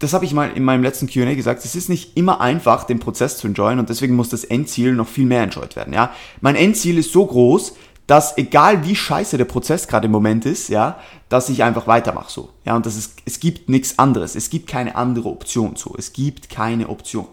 das 0.00 0.12
habe 0.12 0.24
ich 0.24 0.32
mal 0.32 0.50
in 0.50 0.64
meinem 0.64 0.82
letzten 0.82 1.08
Q&A 1.08 1.34
gesagt, 1.34 1.64
es 1.64 1.74
ist 1.74 1.88
nicht 1.88 2.16
immer 2.16 2.40
einfach, 2.40 2.84
den 2.84 2.98
Prozess 2.98 3.38
zu 3.38 3.46
enjoyen 3.46 3.78
und 3.78 3.88
deswegen 3.88 4.16
muss 4.16 4.28
das 4.28 4.44
Endziel 4.44 4.94
noch 4.94 5.08
viel 5.08 5.26
mehr 5.26 5.42
enjoyed 5.42 5.76
werden, 5.76 5.92
ja. 5.92 6.12
Mein 6.40 6.56
Endziel 6.56 6.98
ist 6.98 7.12
so 7.12 7.26
groß, 7.26 7.74
dass 8.08 8.38
egal 8.38 8.84
wie 8.84 8.96
scheiße 8.96 9.36
der 9.36 9.44
Prozess 9.44 9.86
gerade 9.86 10.06
im 10.06 10.12
Moment 10.12 10.46
ist, 10.46 10.70
ja, 10.70 10.98
dass 11.28 11.50
ich 11.50 11.62
einfach 11.62 11.86
weitermache 11.86 12.32
so. 12.32 12.48
Ja, 12.64 12.74
und 12.74 12.86
das 12.86 12.96
ist, 12.96 13.12
es 13.26 13.38
gibt 13.38 13.68
nichts 13.68 13.98
anderes. 13.98 14.34
Es 14.34 14.48
gibt 14.50 14.66
keine 14.66 14.96
andere 14.96 15.28
Option 15.28 15.76
so. 15.76 15.94
Es 15.96 16.14
gibt 16.14 16.48
keine 16.48 16.88
Option. 16.88 17.26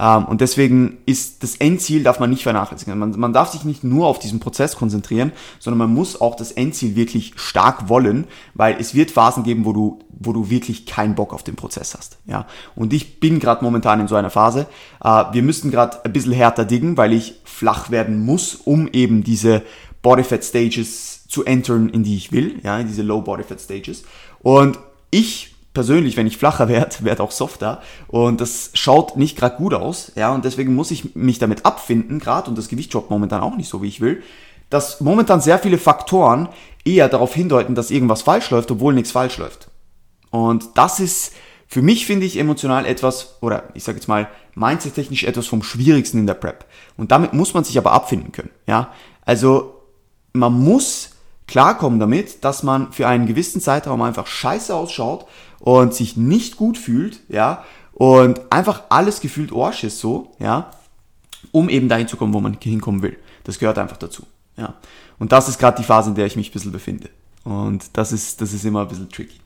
Ähm, 0.00 0.24
und 0.24 0.40
deswegen 0.40 0.96
ist 1.04 1.42
das 1.42 1.56
Endziel 1.56 2.02
darf 2.02 2.20
man 2.20 2.30
nicht 2.30 2.42
vernachlässigen. 2.42 2.98
Man, 2.98 3.10
man 3.18 3.34
darf 3.34 3.50
sich 3.50 3.64
nicht 3.64 3.84
nur 3.84 4.06
auf 4.06 4.18
diesen 4.18 4.40
Prozess 4.40 4.76
konzentrieren, 4.76 5.30
sondern 5.58 5.78
man 5.78 5.94
muss 5.94 6.18
auch 6.18 6.36
das 6.36 6.52
Endziel 6.52 6.96
wirklich 6.96 7.34
stark 7.36 7.90
wollen, 7.90 8.26
weil 8.54 8.76
es 8.80 8.94
wird 8.94 9.10
Phasen 9.10 9.42
geben, 9.42 9.66
wo 9.66 9.74
du, 9.74 9.98
wo 10.08 10.32
du 10.32 10.48
wirklich 10.48 10.86
keinen 10.86 11.14
Bock 11.14 11.34
auf 11.34 11.42
den 11.42 11.54
Prozess 11.54 11.94
hast. 11.94 12.16
Ja, 12.24 12.46
und 12.74 12.94
ich 12.94 13.20
bin 13.20 13.40
gerade 13.40 13.62
momentan 13.62 14.00
in 14.00 14.08
so 14.08 14.14
einer 14.14 14.30
Phase. 14.30 14.68
Äh, 15.04 15.24
wir 15.32 15.42
müssten 15.42 15.70
gerade 15.70 16.02
ein 16.02 16.14
bisschen 16.14 16.32
härter 16.32 16.64
diggen, 16.64 16.96
weil 16.96 17.12
ich 17.12 17.34
flach 17.44 17.90
werden 17.90 18.24
muss, 18.24 18.54
um 18.54 18.88
eben 18.88 19.22
diese 19.22 19.62
Body 20.04 20.22
Fat 20.22 20.44
Stages 20.44 21.26
zu 21.26 21.44
entern, 21.44 21.88
in 21.88 22.04
die 22.04 22.16
ich 22.16 22.30
will, 22.30 22.60
ja, 22.62 22.78
in 22.78 22.86
diese 22.86 23.02
Low 23.02 23.22
Body 23.22 23.42
Fat 23.42 23.60
Stages. 23.60 24.04
Und 24.40 24.78
ich 25.10 25.54
persönlich, 25.72 26.16
wenn 26.16 26.28
ich 26.28 26.36
flacher 26.36 26.68
werde, 26.68 26.96
werde 27.00 27.22
auch 27.24 27.32
softer 27.32 27.82
und 28.06 28.40
das 28.40 28.70
schaut 28.74 29.16
nicht 29.16 29.36
gerade 29.36 29.56
gut 29.56 29.74
aus, 29.74 30.12
ja, 30.14 30.32
und 30.32 30.44
deswegen 30.44 30.74
muss 30.76 30.92
ich 30.92 31.16
mich 31.16 31.40
damit 31.40 31.64
abfinden, 31.64 32.20
gerade 32.20 32.48
und 32.48 32.56
das 32.56 32.68
Gewicht 32.68 32.94
droppt 32.94 33.10
momentan 33.10 33.40
auch 33.40 33.56
nicht 33.56 33.68
so, 33.68 33.82
wie 33.82 33.88
ich 33.88 34.00
will, 34.00 34.22
dass 34.70 35.00
momentan 35.00 35.40
sehr 35.40 35.58
viele 35.58 35.78
Faktoren 35.78 36.48
eher 36.84 37.08
darauf 37.08 37.34
hindeuten, 37.34 37.74
dass 37.74 37.90
irgendwas 37.90 38.22
falsch 38.22 38.50
läuft, 38.50 38.70
obwohl 38.70 38.94
nichts 38.94 39.10
falsch 39.10 39.38
läuft. 39.38 39.68
Und 40.30 40.68
das 40.74 41.00
ist 41.00 41.32
für 41.66 41.80
mich, 41.80 42.06
finde 42.06 42.26
ich, 42.26 42.38
emotional 42.38 42.84
etwas, 42.84 43.36
oder 43.40 43.64
ich 43.74 43.84
sage 43.84 43.96
jetzt 43.96 44.08
mal, 44.08 44.28
mindset-technisch 44.54 45.24
etwas 45.24 45.46
vom 45.46 45.62
Schwierigsten 45.62 46.18
in 46.18 46.26
der 46.26 46.34
Prep. 46.34 46.66
Und 46.96 47.10
damit 47.10 47.32
muss 47.32 47.54
man 47.54 47.64
sich 47.64 47.78
aber 47.78 47.92
abfinden 47.92 48.32
können, 48.32 48.50
ja. 48.66 48.92
Also 49.24 49.73
man 50.34 50.52
muss 50.52 51.10
klarkommen 51.46 52.00
damit, 52.00 52.44
dass 52.44 52.62
man 52.62 52.92
für 52.92 53.06
einen 53.06 53.26
gewissen 53.26 53.60
Zeitraum 53.60 54.02
einfach 54.02 54.26
scheiße 54.26 54.74
ausschaut 54.74 55.26
und 55.60 55.94
sich 55.94 56.16
nicht 56.16 56.56
gut 56.56 56.76
fühlt, 56.76 57.20
ja, 57.28 57.64
und 57.92 58.40
einfach 58.50 58.82
alles 58.88 59.20
gefühlt 59.20 59.52
Arsch 59.54 59.84
ist 59.84 60.00
so, 60.00 60.32
ja, 60.40 60.70
um 61.52 61.68
eben 61.68 61.88
dahin 61.88 62.08
zu 62.08 62.16
kommen, 62.16 62.34
wo 62.34 62.40
man 62.40 62.58
hinkommen 62.60 63.02
will. 63.02 63.16
Das 63.44 63.58
gehört 63.58 63.78
einfach 63.78 63.96
dazu, 63.96 64.24
ja. 64.56 64.74
Und 65.18 65.30
das 65.30 65.48
ist 65.48 65.58
gerade 65.58 65.76
die 65.80 65.86
Phase, 65.86 66.10
in 66.10 66.16
der 66.16 66.26
ich 66.26 66.34
mich 66.34 66.50
ein 66.50 66.52
bisschen 66.52 66.72
befinde. 66.72 67.08
Und 67.44 67.96
das 67.96 68.10
ist, 68.10 68.40
das 68.40 68.52
ist 68.52 68.64
immer 68.64 68.82
ein 68.82 68.88
bisschen 68.88 69.08
tricky. 69.08 69.38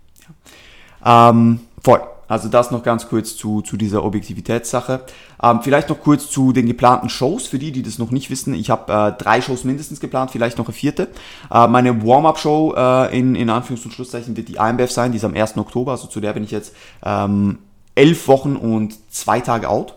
Ja. 1.05 1.31
Ähm, 1.31 1.61
voll. 1.83 2.01
Also 2.29 2.49
das 2.49 2.71
noch 2.71 2.83
ganz 2.83 3.09
kurz 3.09 3.37
zu, 3.37 3.63
zu 3.63 3.77
dieser 3.77 4.05
Objektivitätssache. 4.05 5.01
Ähm, 5.43 5.61
vielleicht 5.63 5.89
noch 5.89 6.01
kurz 6.01 6.31
zu 6.31 6.53
den 6.53 6.67
geplanten 6.67 7.09
Shows. 7.09 7.47
Für 7.47 7.59
die, 7.59 7.73
die 7.73 7.83
das 7.83 7.99
noch 7.99 8.11
nicht 8.11 8.31
wissen, 8.31 8.55
ich 8.55 8.71
habe 8.71 8.93
äh, 8.93 9.23
drei 9.23 9.41
Shows 9.41 9.65
mindestens 9.65 9.99
geplant, 9.99 10.31
vielleicht 10.31 10.59
noch 10.59 10.67
eine 10.67 10.75
vierte. 10.75 11.09
Äh, 11.51 11.67
meine 11.67 12.05
Warm-Up-Show 12.07 12.75
äh, 12.77 13.19
in, 13.19 13.35
in 13.35 13.51
Anführungs- 13.51 13.85
und 13.85 13.93
Schlusszeichen 13.93 14.37
wird 14.37 14.49
die 14.49 14.57
IMBF 14.57 14.91
sein, 14.91 15.13
die 15.13 15.19
ist 15.19 15.25
am 15.25 15.35
1. 15.35 15.57
Oktober, 15.57 15.93
also 15.93 16.07
zu 16.07 16.21
der 16.21 16.35
bin 16.35 16.45
ich 16.45 16.51
jetzt 16.51 16.75
ähm, 17.03 17.59
elf 17.95 18.29
Wochen 18.29 18.57
und 18.57 18.95
zwei 19.11 19.41
Tage 19.41 19.69
out. 19.69 19.95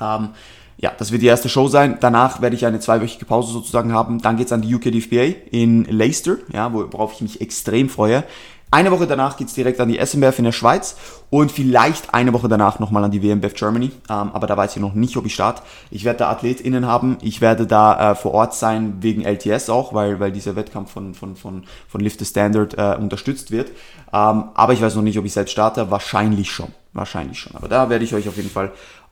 Ähm, 0.00 0.30
ja, 0.76 0.92
das 0.96 1.12
wird 1.12 1.20
die 1.20 1.26
erste 1.26 1.50
Show 1.50 1.68
sein. 1.68 1.98
Danach 2.00 2.40
werde 2.40 2.56
ich 2.56 2.64
eine 2.64 2.80
zweiwöchige 2.80 3.26
Pause 3.26 3.52
sozusagen 3.52 3.92
haben. 3.92 4.22
Dann 4.22 4.38
geht's 4.38 4.50
an 4.50 4.62
die 4.62 4.74
UK 4.74 4.84
DFBA 4.84 5.34
in 5.50 5.84
Leicester, 5.84 6.36
ja, 6.52 6.72
worauf 6.72 7.12
ich 7.12 7.20
mich 7.20 7.40
extrem 7.42 7.90
freue. 7.90 8.24
Eine 8.72 8.92
Woche 8.92 9.08
danach 9.08 9.36
geht's 9.36 9.54
direkt 9.54 9.80
an 9.80 9.88
die 9.88 9.98
SMBF 9.98 10.38
in 10.38 10.44
der 10.44 10.52
Schweiz 10.52 10.96
und 11.28 11.50
vielleicht 11.50 12.14
eine 12.14 12.32
Woche 12.32 12.46
danach 12.46 12.78
nochmal 12.78 13.02
an 13.02 13.10
die 13.10 13.20
WMBF 13.20 13.54
Germany. 13.54 13.90
Ähm, 14.08 14.30
aber 14.32 14.46
da 14.46 14.56
weiß 14.56 14.76
ich 14.76 14.82
noch 14.82 14.94
nicht, 14.94 15.16
ob 15.16 15.26
ich 15.26 15.34
starte. 15.34 15.62
Ich 15.90 16.04
werde 16.04 16.20
da 16.20 16.30
AthletInnen 16.30 16.86
haben. 16.86 17.18
Ich 17.20 17.40
werde 17.40 17.66
da 17.66 18.12
äh, 18.12 18.14
vor 18.14 18.32
Ort 18.32 18.54
sein, 18.54 18.98
wegen 19.00 19.22
LTS 19.22 19.70
auch, 19.70 19.92
weil, 19.92 20.20
weil 20.20 20.30
dieser 20.30 20.54
Wettkampf 20.54 20.92
von, 20.92 21.14
von, 21.14 21.34
von, 21.34 21.64
von 21.88 22.00
Lift 22.00 22.20
the 22.20 22.24
Standard 22.24 22.74
äh, 22.78 22.96
unterstützt 22.96 23.50
wird. 23.50 23.70
Ähm, 24.12 24.44
aber 24.54 24.72
ich 24.72 24.80
weiß 24.80 24.94
noch 24.94 25.02
nicht, 25.02 25.18
ob 25.18 25.24
ich 25.24 25.32
selbst 25.32 25.50
starte. 25.50 25.90
Wahrscheinlich 25.90 26.52
schon. 26.52 26.68
Wahrscheinlich 26.92 27.38
schon. 27.40 27.56
Aber 27.56 27.68
da 27.68 27.88
werde 27.88 28.04
ich 28.04 28.14
euch 28.14 28.28
auf 28.28 28.36
jeden 28.36 28.50
Fall 28.50 28.70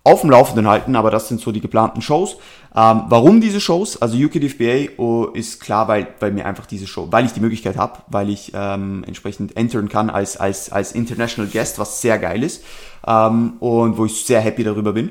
auf 0.08 0.22
dem 0.22 0.30
Laufenden 0.30 0.66
halten, 0.66 0.96
aber 0.96 1.10
das 1.10 1.28
sind 1.28 1.40
so 1.40 1.52
die 1.52 1.60
geplanten 1.60 2.00
Shows. 2.00 2.36
Ähm, 2.74 3.02
warum 3.08 3.40
diese 3.40 3.60
Shows? 3.60 4.00
Also 4.00 4.16
UKDFBA 4.16 4.92
oh, 4.96 5.26
ist 5.26 5.60
klar, 5.60 5.86
weil, 5.88 6.08
weil 6.20 6.32
mir 6.32 6.46
einfach 6.46 6.64
diese 6.64 6.86
Show, 6.86 7.08
weil 7.10 7.26
ich 7.26 7.32
die 7.32 7.40
Möglichkeit 7.40 7.76
habe, 7.76 7.98
weil 8.08 8.30
ich 8.30 8.52
ähm, 8.54 9.04
entsprechend 9.06 9.56
entern 9.56 9.88
kann 9.88 10.08
als, 10.10 10.36
als, 10.36 10.72
als 10.72 10.92
International 10.92 11.50
Guest, 11.50 11.78
was 11.78 12.00
sehr 12.00 12.18
geil 12.18 12.42
ist 12.42 12.64
ähm, 13.06 13.54
und 13.60 13.98
wo 13.98 14.06
ich 14.06 14.24
sehr 14.24 14.40
happy 14.40 14.64
darüber 14.64 14.92
bin. 14.92 15.10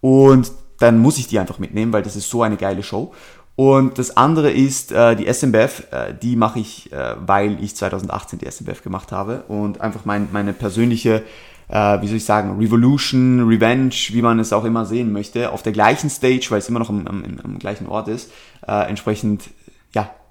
Und 0.00 0.52
dann 0.78 0.98
muss 0.98 1.18
ich 1.18 1.26
die 1.26 1.38
einfach 1.38 1.58
mitnehmen, 1.58 1.92
weil 1.92 2.02
das 2.02 2.16
ist 2.16 2.28
so 2.28 2.42
eine 2.42 2.56
geile 2.56 2.82
Show. 2.82 3.12
Und 3.56 3.98
das 3.98 4.16
andere 4.16 4.50
ist 4.50 4.90
äh, 4.90 5.14
die 5.14 5.32
SMBF, 5.32 5.84
äh, 5.92 6.14
die 6.20 6.34
mache 6.34 6.58
ich, 6.58 6.92
äh, 6.92 7.14
weil 7.24 7.62
ich 7.62 7.76
2018 7.76 8.40
die 8.40 8.50
SMBF 8.50 8.82
gemacht 8.82 9.12
habe 9.12 9.44
und 9.46 9.80
einfach 9.80 10.04
mein, 10.04 10.28
meine 10.32 10.52
persönliche 10.52 11.22
äh, 11.68 12.00
wie 12.00 12.06
soll 12.06 12.16
ich 12.16 12.24
sagen, 12.24 12.58
Revolution, 12.58 13.46
Revenge, 13.48 13.94
wie 14.10 14.22
man 14.22 14.38
es 14.38 14.52
auch 14.52 14.64
immer 14.64 14.84
sehen 14.84 15.12
möchte, 15.12 15.50
auf 15.50 15.62
der 15.62 15.72
gleichen 15.72 16.10
Stage, 16.10 16.46
weil 16.50 16.58
es 16.58 16.68
immer 16.68 16.78
noch 16.80 16.90
am, 16.90 17.06
am, 17.06 17.24
am 17.42 17.58
gleichen 17.58 17.86
Ort 17.86 18.08
ist, 18.08 18.30
äh, 18.66 18.88
entsprechend 18.88 19.42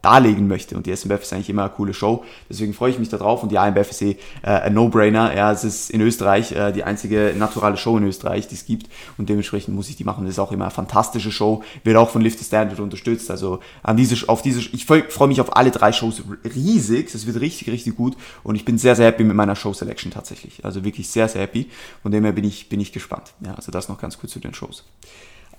darlegen 0.03 0.47
möchte. 0.47 0.75
Und 0.75 0.85
die 0.85 0.95
SMBF 0.95 1.21
ist 1.23 1.33
eigentlich 1.33 1.49
immer 1.49 1.63
eine 1.63 1.71
coole 1.71 1.93
Show. 1.93 2.23
Deswegen 2.49 2.73
freue 2.73 2.91
ich 2.91 2.99
mich 2.99 3.09
darauf. 3.09 3.41
Und 3.41 3.51
die 3.51 3.57
AMBF 3.57 3.89
ist 3.89 4.01
eh 4.01 4.17
äh, 4.43 4.49
ein 4.49 4.73
No-Brainer. 4.73 5.35
Ja, 5.35 5.51
es 5.51 5.63
ist 5.63 5.89
in 5.89 6.01
Österreich 6.01 6.51
äh, 6.51 6.71
die 6.73 6.83
einzige 6.83 7.33
naturale 7.37 7.77
Show 7.77 7.97
in 7.97 8.03
Österreich, 8.03 8.47
die 8.47 8.55
es 8.55 8.65
gibt. 8.65 8.89
Und 9.17 9.29
dementsprechend 9.29 9.75
muss 9.75 9.89
ich 9.89 9.95
die 9.95 10.03
machen. 10.03 10.25
Das 10.25 10.33
ist 10.33 10.39
auch 10.39 10.51
immer 10.51 10.65
eine 10.65 10.71
fantastische 10.71 11.31
Show. 11.31 11.63
Wird 11.85 11.95
auch 11.95 12.09
von 12.09 12.21
Lift 12.21 12.37
the 12.37 12.45
Standard 12.45 12.79
unterstützt. 12.81 13.31
Also 13.31 13.61
an 13.81 13.95
diese, 13.95 14.27
auf 14.27 14.41
diese, 14.41 14.59
ich 14.59 14.85
freue 14.85 15.27
mich 15.27 15.39
auf 15.39 15.55
alle 15.55 15.71
drei 15.71 15.93
Shows 15.93 16.21
riesig. 16.43 17.15
Es 17.15 17.25
wird 17.25 17.39
richtig, 17.39 17.69
richtig 17.69 17.95
gut. 17.95 18.17
Und 18.43 18.55
ich 18.55 18.65
bin 18.65 18.77
sehr, 18.77 18.97
sehr 18.97 19.07
happy 19.07 19.23
mit 19.23 19.37
meiner 19.37 19.55
Show 19.55 19.73
Selection 19.73 20.11
tatsächlich. 20.11 20.65
Also 20.65 20.83
wirklich 20.83 21.07
sehr, 21.07 21.29
sehr 21.29 21.41
happy. 21.41 21.69
Von 22.01 22.11
dem 22.11 22.25
her 22.25 22.33
bin 22.33 22.43
ich, 22.43 22.67
bin 22.67 22.81
ich 22.81 22.91
gespannt. 22.91 23.33
Ja, 23.39 23.53
also 23.53 23.71
das 23.71 23.87
noch 23.87 23.99
ganz 23.99 24.19
kurz 24.19 24.33
zu 24.33 24.39
den 24.39 24.53
Shows. 24.53 24.83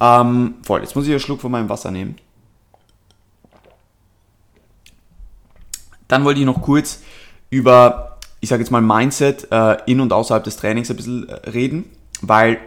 Ähm, 0.01 0.57
voll. 0.63 0.81
Jetzt 0.81 0.95
muss 0.95 1.07
ich 1.07 1.11
einen 1.11 1.21
Schluck 1.21 1.41
von 1.41 1.51
meinem 1.51 1.71
Wasser 1.71 1.91
nehmen. 1.91 2.17
Dann 6.15 6.25
wollte 6.25 6.39
ich 6.39 6.47
noch 6.47 6.63
kurz 6.63 7.01
über, 7.51 8.19
ich 8.39 8.49
sage 8.49 8.63
jetzt 8.63 8.71
mal, 8.71 8.81
Mindset 8.81 9.49
äh, 9.51 9.79
in 9.87 10.01
und 10.01 10.13
außerhalb 10.13 10.45
des 10.45 10.57
Trainings 10.57 10.89
ein 10.89 10.95
bisschen 10.97 11.29
äh, 11.29 11.51
reden, 11.51 11.87
weil 12.23 12.59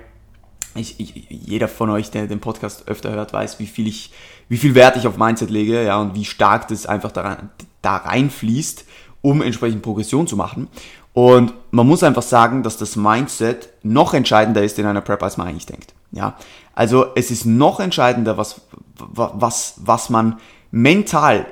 ich, 0.75 0.99
ich, 0.99 1.27
jeder 1.29 1.69
von 1.69 1.89
euch, 1.89 2.11
der 2.11 2.27
den 2.27 2.41
Podcast 2.41 2.89
öfter 2.89 3.11
hört, 3.11 3.31
weiß, 3.31 3.57
wie 3.59 3.67
viel 3.67 3.87
ich, 3.87 4.11
wie 4.49 4.57
viel 4.57 4.75
Wert 4.75 4.97
ich 4.97 5.07
auf 5.07 5.17
Mindset 5.17 5.49
lege, 5.49 5.81
ja, 5.81 5.97
und 5.97 6.13
wie 6.13 6.25
stark 6.25 6.67
das 6.67 6.87
einfach 6.87 7.13
daran, 7.13 7.49
da 7.81 7.95
reinfließt, 7.95 8.83
um 9.21 9.41
entsprechend 9.41 9.81
Progression 9.81 10.27
zu 10.27 10.35
machen. 10.35 10.67
Und 11.13 11.53
man 11.71 11.87
muss 11.87 12.03
einfach 12.03 12.23
sagen, 12.23 12.63
dass 12.63 12.75
das 12.75 12.97
Mindset 12.97 13.69
noch 13.81 14.13
entscheidender 14.13 14.61
ist 14.61 14.77
in 14.77 14.85
einer 14.85 14.99
Prep, 14.99 15.23
als 15.23 15.37
man 15.37 15.47
eigentlich 15.47 15.67
denkt. 15.67 15.93
Ja, 16.11 16.35
also 16.75 17.05
es 17.15 17.31
ist 17.31 17.45
noch 17.45 17.79
entscheidender, 17.79 18.37
was, 18.37 18.59
was, 18.97 19.75
was 19.77 20.09
man 20.09 20.37
mental 20.69 21.45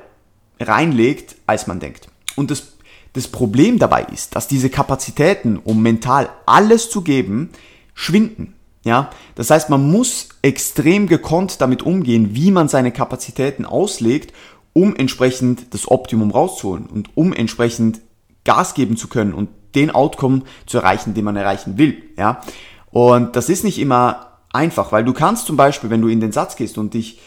reinlegt, 0.60 1.36
als 1.48 1.68
man 1.68 1.80
denkt. 1.80 2.08
Und 2.36 2.52
das, 2.52 2.74
das 3.14 3.28
Problem 3.28 3.80
dabei 3.80 4.04
ist, 4.04 4.36
dass 4.36 4.48
diese 4.48 4.70
Kapazitäten, 4.70 5.58
um 5.58 5.82
mental 5.82 6.30
alles 6.46 6.90
zu 6.90 7.02
geben, 7.02 7.50
schwinden. 7.94 8.54
Ja, 8.84 9.10
das 9.34 9.50
heißt, 9.50 9.72
man 9.72 9.90
muss 9.90 10.30
extrem 10.44 11.08
gekonnt 11.08 11.60
damit 11.60 11.82
umgehen, 11.82 12.36
wie 12.36 12.52
man 12.52 12.68
seine 12.68 12.92
Kapazitäten 12.92 13.66
auslegt, 13.66 14.32
um 14.74 14.96
entsprechend 14.96 15.74
das 15.74 15.90
Optimum 15.90 16.30
rauszuholen 16.30 16.86
und 16.86 17.10
um 17.16 17.34
entsprechend 17.34 18.02
Gas 18.44 18.76
geben 18.76 18.96
zu 18.96 19.08
können 19.08 19.34
und 19.34 19.50
den 19.74 19.90
Outcome 19.90 20.44
zu 20.68 20.78
erreichen, 20.78 21.16
den 21.16 21.26
man 21.26 21.36
erreichen 21.36 21.80
will. 21.80 22.04
Ja, 22.16 22.42
und 22.92 23.36
das 23.36 23.50
ist 23.50 23.64
nicht 23.64 23.80
immer 23.80 24.38
einfach, 24.54 24.92
weil 24.92 25.04
du 25.04 25.14
kannst 25.14 25.48
zum 25.48 25.58
Beispiel, 25.58 25.90
wenn 25.90 26.02
du 26.02 26.08
in 26.08 26.20
den 26.20 26.32
Satz 26.32 26.56
gehst 26.56 26.78
und 26.78 26.94
dich 26.94 27.20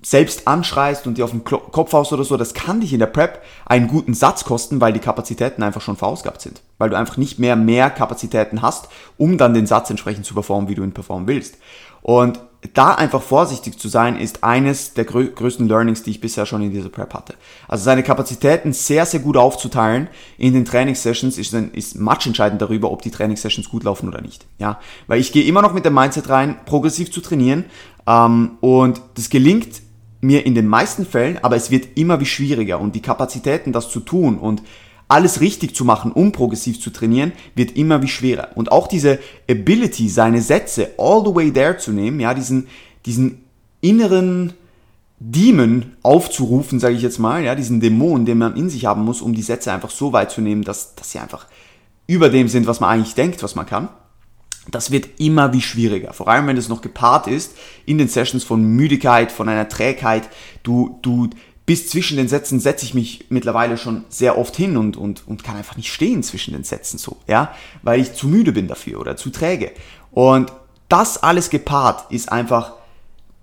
selbst 0.00 0.46
anschreist 0.46 1.06
und 1.06 1.18
dir 1.18 1.24
auf 1.24 1.32
den 1.32 1.42
Kopf 1.42 1.92
haust 1.92 2.12
oder 2.12 2.22
so, 2.22 2.36
das 2.36 2.54
kann 2.54 2.80
dich 2.80 2.92
in 2.92 3.00
der 3.00 3.06
Prep 3.06 3.42
einen 3.66 3.88
guten 3.88 4.14
Satz 4.14 4.44
kosten, 4.44 4.80
weil 4.80 4.92
die 4.92 5.00
Kapazitäten 5.00 5.62
einfach 5.62 5.80
schon 5.80 5.96
verausgabt 5.96 6.40
sind. 6.40 6.62
Weil 6.78 6.90
du 6.90 6.96
einfach 6.96 7.16
nicht 7.16 7.40
mehr 7.40 7.56
mehr 7.56 7.90
Kapazitäten 7.90 8.62
hast, 8.62 8.88
um 9.16 9.38
dann 9.38 9.54
den 9.54 9.66
Satz 9.66 9.90
entsprechend 9.90 10.24
zu 10.24 10.34
performen, 10.34 10.68
wie 10.68 10.76
du 10.76 10.84
ihn 10.84 10.92
performen 10.92 11.26
willst. 11.26 11.56
Und 12.00 12.38
da 12.74 12.94
einfach 12.94 13.22
vorsichtig 13.22 13.78
zu 13.78 13.88
sein, 13.88 14.16
ist 14.16 14.42
eines 14.42 14.94
der 14.94 15.04
grö 15.04 15.26
größten 15.26 15.68
Learnings, 15.68 16.02
die 16.02 16.10
ich 16.10 16.20
bisher 16.20 16.46
schon 16.46 16.62
in 16.62 16.72
dieser 16.72 16.88
Prep 16.88 17.14
hatte. 17.14 17.34
Also 17.66 17.84
seine 17.84 18.02
Kapazitäten 18.02 18.72
sehr, 18.72 19.06
sehr 19.06 19.20
gut 19.20 19.36
aufzuteilen 19.36 20.08
in 20.38 20.54
den 20.54 20.64
Trainingssessions 20.64 21.38
ist, 21.38 21.54
ist 21.54 21.98
much 21.98 22.26
entscheidend 22.26 22.60
darüber, 22.60 22.90
ob 22.90 23.02
die 23.02 23.10
Trainingssessions 23.10 23.68
gut 23.68 23.84
laufen 23.84 24.08
oder 24.08 24.20
nicht. 24.20 24.46
Ja, 24.58 24.80
weil 25.06 25.20
ich 25.20 25.32
gehe 25.32 25.44
immer 25.44 25.62
noch 25.62 25.72
mit 25.72 25.84
dem 25.84 25.94
Mindset 25.94 26.28
rein, 26.28 26.56
progressiv 26.66 27.12
zu 27.12 27.20
trainieren 27.20 27.64
ähm, 28.08 28.58
und 28.60 29.00
das 29.14 29.30
gelingt 29.30 29.87
mir 30.20 30.44
in 30.46 30.54
den 30.54 30.66
meisten 30.66 31.06
Fällen, 31.06 31.38
aber 31.42 31.56
es 31.56 31.70
wird 31.70 31.96
immer 31.96 32.20
wie 32.20 32.26
schwieriger 32.26 32.80
und 32.80 32.94
die 32.94 33.02
Kapazitäten, 33.02 33.72
das 33.72 33.90
zu 33.90 34.00
tun 34.00 34.38
und 34.38 34.62
alles 35.06 35.40
richtig 35.40 35.74
zu 35.74 35.84
machen, 35.84 36.12
um 36.12 36.32
progressiv 36.32 36.80
zu 36.80 36.90
trainieren, 36.90 37.32
wird 37.54 37.76
immer 37.76 38.02
wie 38.02 38.08
schwerer. 38.08 38.48
Und 38.56 38.70
auch 38.70 38.88
diese 38.88 39.18
Ability, 39.50 40.08
seine 40.08 40.42
Sätze 40.42 40.90
all 40.98 41.22
the 41.24 41.34
way 41.34 41.50
there 41.50 41.78
zu 41.78 41.92
nehmen, 41.92 42.20
ja, 42.20 42.34
diesen, 42.34 42.66
diesen 43.06 43.42
inneren 43.80 44.52
Demon 45.18 45.92
aufzurufen, 46.02 46.78
sage 46.78 46.94
ich 46.94 47.02
jetzt 47.02 47.18
mal, 47.18 47.42
ja, 47.42 47.54
diesen 47.54 47.80
Dämon, 47.80 48.26
den 48.26 48.38
man 48.38 48.56
in 48.56 48.68
sich 48.68 48.84
haben 48.84 49.04
muss, 49.04 49.22
um 49.22 49.34
die 49.34 49.42
Sätze 49.42 49.72
einfach 49.72 49.90
so 49.90 50.12
weit 50.12 50.30
zu 50.30 50.42
nehmen, 50.42 50.62
dass, 50.62 50.94
dass 50.94 51.12
sie 51.12 51.18
einfach 51.18 51.46
über 52.06 52.28
dem 52.28 52.48
sind, 52.48 52.66
was 52.66 52.80
man 52.80 52.90
eigentlich 52.90 53.14
denkt, 53.14 53.42
was 53.42 53.54
man 53.54 53.66
kann 53.66 53.88
das 54.70 54.90
wird 54.90 55.20
immer 55.20 55.52
wie 55.52 55.62
schwieriger. 55.62 56.12
Vor 56.12 56.28
allem, 56.28 56.46
wenn 56.46 56.56
es 56.56 56.68
noch 56.68 56.80
gepaart 56.80 57.26
ist 57.26 57.52
in 57.86 57.98
den 57.98 58.08
Sessions 58.08 58.44
von 58.44 58.62
Müdigkeit, 58.62 59.32
von 59.32 59.48
einer 59.48 59.68
Trägheit. 59.68 60.28
Du, 60.62 60.98
du 61.02 61.30
bis 61.66 61.88
zwischen 61.88 62.16
den 62.16 62.28
Sätzen 62.28 62.60
setze 62.60 62.86
ich 62.86 62.94
mich 62.94 63.26
mittlerweile 63.28 63.76
schon 63.76 64.04
sehr 64.08 64.38
oft 64.38 64.56
hin 64.56 64.76
und, 64.76 64.96
und, 64.96 65.28
und 65.28 65.44
kann 65.44 65.56
einfach 65.56 65.76
nicht 65.76 65.92
stehen 65.92 66.22
zwischen 66.22 66.54
den 66.54 66.64
Sätzen 66.64 66.96
so, 66.96 67.18
ja, 67.26 67.54
weil 67.82 68.00
ich 68.00 68.14
zu 68.14 68.26
müde 68.26 68.52
bin 68.52 68.68
dafür 68.68 69.00
oder 69.00 69.16
zu 69.16 69.28
träge. 69.30 69.72
Und 70.10 70.50
das 70.88 71.22
alles 71.22 71.50
gepaart 71.50 72.10
ist 72.10 72.32
einfach, 72.32 72.72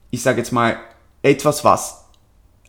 ich 0.09 0.23
sage 0.23 0.39
jetzt 0.39 0.51
mal, 0.51 0.77
etwas, 1.21 1.63
was 1.63 2.04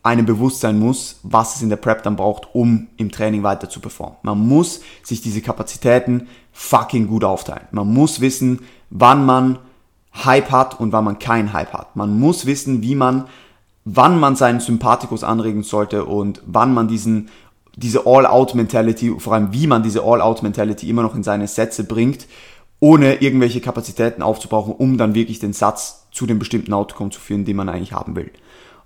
einem 0.07 0.25
bewusst 0.25 0.61
sein 0.61 0.79
muss, 0.79 1.19
was 1.25 1.57
es 1.57 1.63
in 1.63 1.69
der 1.69 1.77
Prep 1.77 2.05
dann 2.05 2.17
braucht, 2.17 2.55
um 2.55 2.87
im 2.97 3.11
Training 3.11 3.43
weiter 3.43 3.69
zu 3.69 3.81
performen. 3.81 4.17
Man 4.23 4.39
muss 4.39 4.81
sich 5.03 5.21
diese 5.21 5.43
Kapazitäten 5.43 6.29
fucking 6.53 7.09
gut 7.09 7.25
aufteilen. 7.25 7.67
Man 7.73 7.93
muss 7.93 8.21
wissen, 8.21 8.61
wann 8.89 9.27
man 9.27 9.59
Hype 10.25 10.51
hat 10.53 10.79
und 10.79 10.93
wann 10.93 11.05
man 11.05 11.19
keinen 11.19 11.53
Hype 11.53 11.73
hat. 11.73 11.97
Man 11.97 12.19
muss 12.19 12.47
wissen, 12.47 12.83
wie 12.83 12.95
man, 12.95 13.25
wann 13.85 14.19
man 14.21 14.37
seinen 14.37 14.61
Sympathikus 14.61 15.25
anregen 15.25 15.65
sollte 15.65 16.05
und 16.05 16.41
wann 16.47 16.73
man 16.73 16.87
diesen, 16.87 17.29
diese 17.75 18.07
All-Out-Mentality, 18.07 19.17
vor 19.19 19.35
allem 19.35 19.53
wie 19.53 19.67
man 19.67 19.83
diese 19.83 20.05
All-Out-Mentality 20.05 20.89
immer 20.89 21.03
noch 21.03 21.17
in 21.17 21.25
seine 21.25 21.49
Sätze 21.49 21.83
bringt, 21.83 22.27
ohne 22.79 23.17
irgendwelche 23.17 23.61
Kapazitäten 23.61 24.23
aufzubrauchen, 24.23 24.73
um 24.73 24.99
dann 24.99 25.15
wirklich 25.15 25.41
den 25.41 25.53
Satz 25.53 26.07
zu 26.13 26.27
dem 26.27 26.39
bestimmten 26.39 26.73
Outcome 26.73 27.11
zu 27.11 27.21
führen, 27.21 27.45
den 27.45 27.57
man 27.57 27.69
eigentlich 27.69 27.93
haben 27.93 28.15
will. 28.15 28.31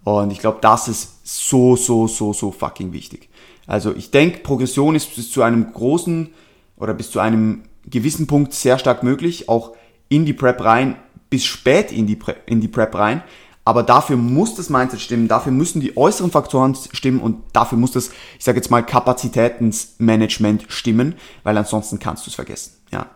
Und 0.05 0.31
ich 0.31 0.39
glaube, 0.39 0.59
das 0.61 0.89
ist 0.89 1.21
so, 1.25 1.77
so, 1.77 2.07
so, 2.07 2.33
so 2.33 2.51
fucking 2.51 2.93
wichtig. 2.93 3.29
Also 3.67 3.95
ich 3.95 4.11
denke, 4.11 4.41
Progression 4.41 4.95
ist 4.95 5.15
bis 5.15 5.31
zu 5.31 5.43
einem 5.43 5.73
großen 5.73 6.31
oder 6.77 6.95
bis 6.95 7.11
zu 7.11 7.21
einem 7.21 7.63
gewissen 7.85 8.27
Punkt 8.27 8.53
sehr 8.53 8.79
stark 8.79 9.03
möglich, 9.03 9.49
auch 9.49 9.77
in 10.09 10.25
die 10.25 10.33
Prep 10.33 10.65
rein, 10.65 10.97
bis 11.29 11.45
spät 11.45 11.93
in 11.93 12.07
die, 12.07 12.17
Pre 12.17 12.37
in 12.47 12.61
die 12.61 12.69
Prep 12.69 12.95
rein. 12.95 13.23
Aber 13.65 13.83
dafür 13.83 14.17
muss 14.17 14.55
das 14.55 14.71
Mindset 14.71 15.01
stimmen, 15.01 15.29
dafür 15.29 15.53
müssen 15.53 15.81
die 15.81 15.97
äußeren 15.97 16.31
Faktoren 16.31 16.77
stimmen 16.93 17.21
und 17.21 17.43
dafür 17.53 17.79
muss 17.79 17.93
das, 17.93 18.11
ich 18.39 18.45
sage 18.45 18.57
jetzt 18.57 18.71
mal, 18.71 18.85
Kapazitätensmanagement 18.85 20.65
stimmen, 20.69 21.15
weil 21.45 21.57
ansonsten 21.57 21.99
kannst 21.99 22.27
du 22.27 22.31
es 22.31 22.35
vergessen. 22.35 22.73
Ja, 22.91 23.07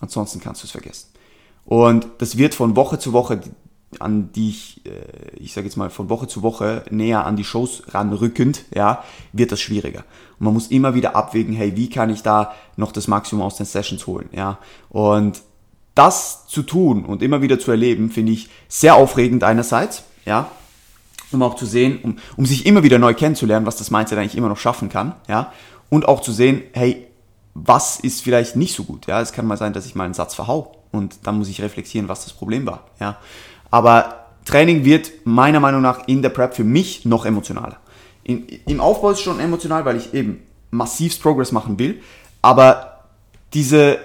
ansonsten 0.00 0.40
kannst 0.40 0.62
du 0.62 0.66
es 0.66 0.72
vergessen. 0.72 1.08
Und 1.64 2.08
das 2.18 2.38
wird 2.38 2.54
von 2.54 2.74
Woche 2.74 2.98
zu 2.98 3.12
Woche, 3.12 3.40
an 4.00 4.32
die 4.32 4.50
ich, 4.50 4.82
äh, 4.86 5.36
ich 5.36 5.52
sage 5.52 5.66
jetzt 5.66 5.76
mal, 5.76 5.90
von 5.90 6.08
Woche 6.08 6.26
zu 6.26 6.42
Woche 6.42 6.84
näher 6.90 7.26
an 7.26 7.36
die 7.36 7.44
Shows 7.44 7.82
ranrückend, 7.88 8.64
ja, 8.74 9.04
wird 9.32 9.52
das 9.52 9.60
schwieriger. 9.60 10.04
Und 10.38 10.46
man 10.46 10.54
muss 10.54 10.68
immer 10.68 10.94
wieder 10.94 11.16
abwägen, 11.16 11.54
hey, 11.54 11.76
wie 11.76 11.90
kann 11.90 12.10
ich 12.10 12.22
da 12.22 12.54
noch 12.76 12.92
das 12.92 13.08
Maximum 13.08 13.42
aus 13.44 13.56
den 13.56 13.66
Sessions 13.66 14.06
holen, 14.06 14.28
ja. 14.32 14.58
Und 14.88 15.42
das 15.94 16.46
zu 16.46 16.62
tun 16.62 17.04
und 17.04 17.22
immer 17.22 17.42
wieder 17.42 17.58
zu 17.58 17.70
erleben, 17.70 18.10
finde 18.10 18.32
ich 18.32 18.48
sehr 18.68 18.94
aufregend 18.94 19.44
einerseits, 19.44 20.04
ja, 20.24 20.50
um 21.32 21.42
auch 21.42 21.54
zu 21.54 21.66
sehen, 21.66 21.98
um, 22.02 22.16
um 22.36 22.46
sich 22.46 22.66
immer 22.66 22.82
wieder 22.82 22.98
neu 22.98 23.14
kennenzulernen, 23.14 23.66
was 23.66 23.76
das 23.76 23.90
Mindset 23.90 24.18
eigentlich 24.18 24.36
immer 24.36 24.48
noch 24.48 24.58
schaffen 24.58 24.88
kann, 24.88 25.14
ja, 25.28 25.52
und 25.90 26.08
auch 26.08 26.20
zu 26.20 26.32
sehen, 26.32 26.62
hey, 26.72 27.06
was 27.54 28.00
ist 28.00 28.22
vielleicht 28.22 28.56
nicht 28.56 28.74
so 28.74 28.84
gut, 28.84 29.06
ja, 29.06 29.20
es 29.20 29.32
kann 29.32 29.46
mal 29.46 29.58
sein, 29.58 29.72
dass 29.74 29.86
ich 29.86 29.94
mal 29.94 30.04
einen 30.04 30.14
Satz 30.14 30.34
verhau 30.34 30.76
und 30.90 31.18
dann 31.24 31.38
muss 31.38 31.48
ich 31.48 31.60
reflektieren, 31.60 32.08
was 32.08 32.24
das 32.24 32.32
Problem 32.32 32.64
war, 32.66 32.86
ja, 32.98 33.18
aber 33.72 34.26
Training 34.44 34.84
wird 34.84 35.10
meiner 35.24 35.58
Meinung 35.58 35.82
nach 35.82 36.06
in 36.06 36.22
der 36.22 36.28
Prep 36.28 36.54
für 36.54 36.62
mich 36.62 37.04
noch 37.04 37.26
emotionaler. 37.26 37.78
In, 38.22 38.46
Im 38.66 38.80
Aufbau 38.80 39.10
ist 39.10 39.18
es 39.18 39.24
schon 39.24 39.40
emotional, 39.40 39.84
weil 39.84 39.96
ich 39.96 40.14
eben 40.14 40.42
massivst 40.70 41.20
Progress 41.22 41.50
machen 41.50 41.78
will. 41.78 42.00
Aber 42.42 43.04
diese, 43.54 43.98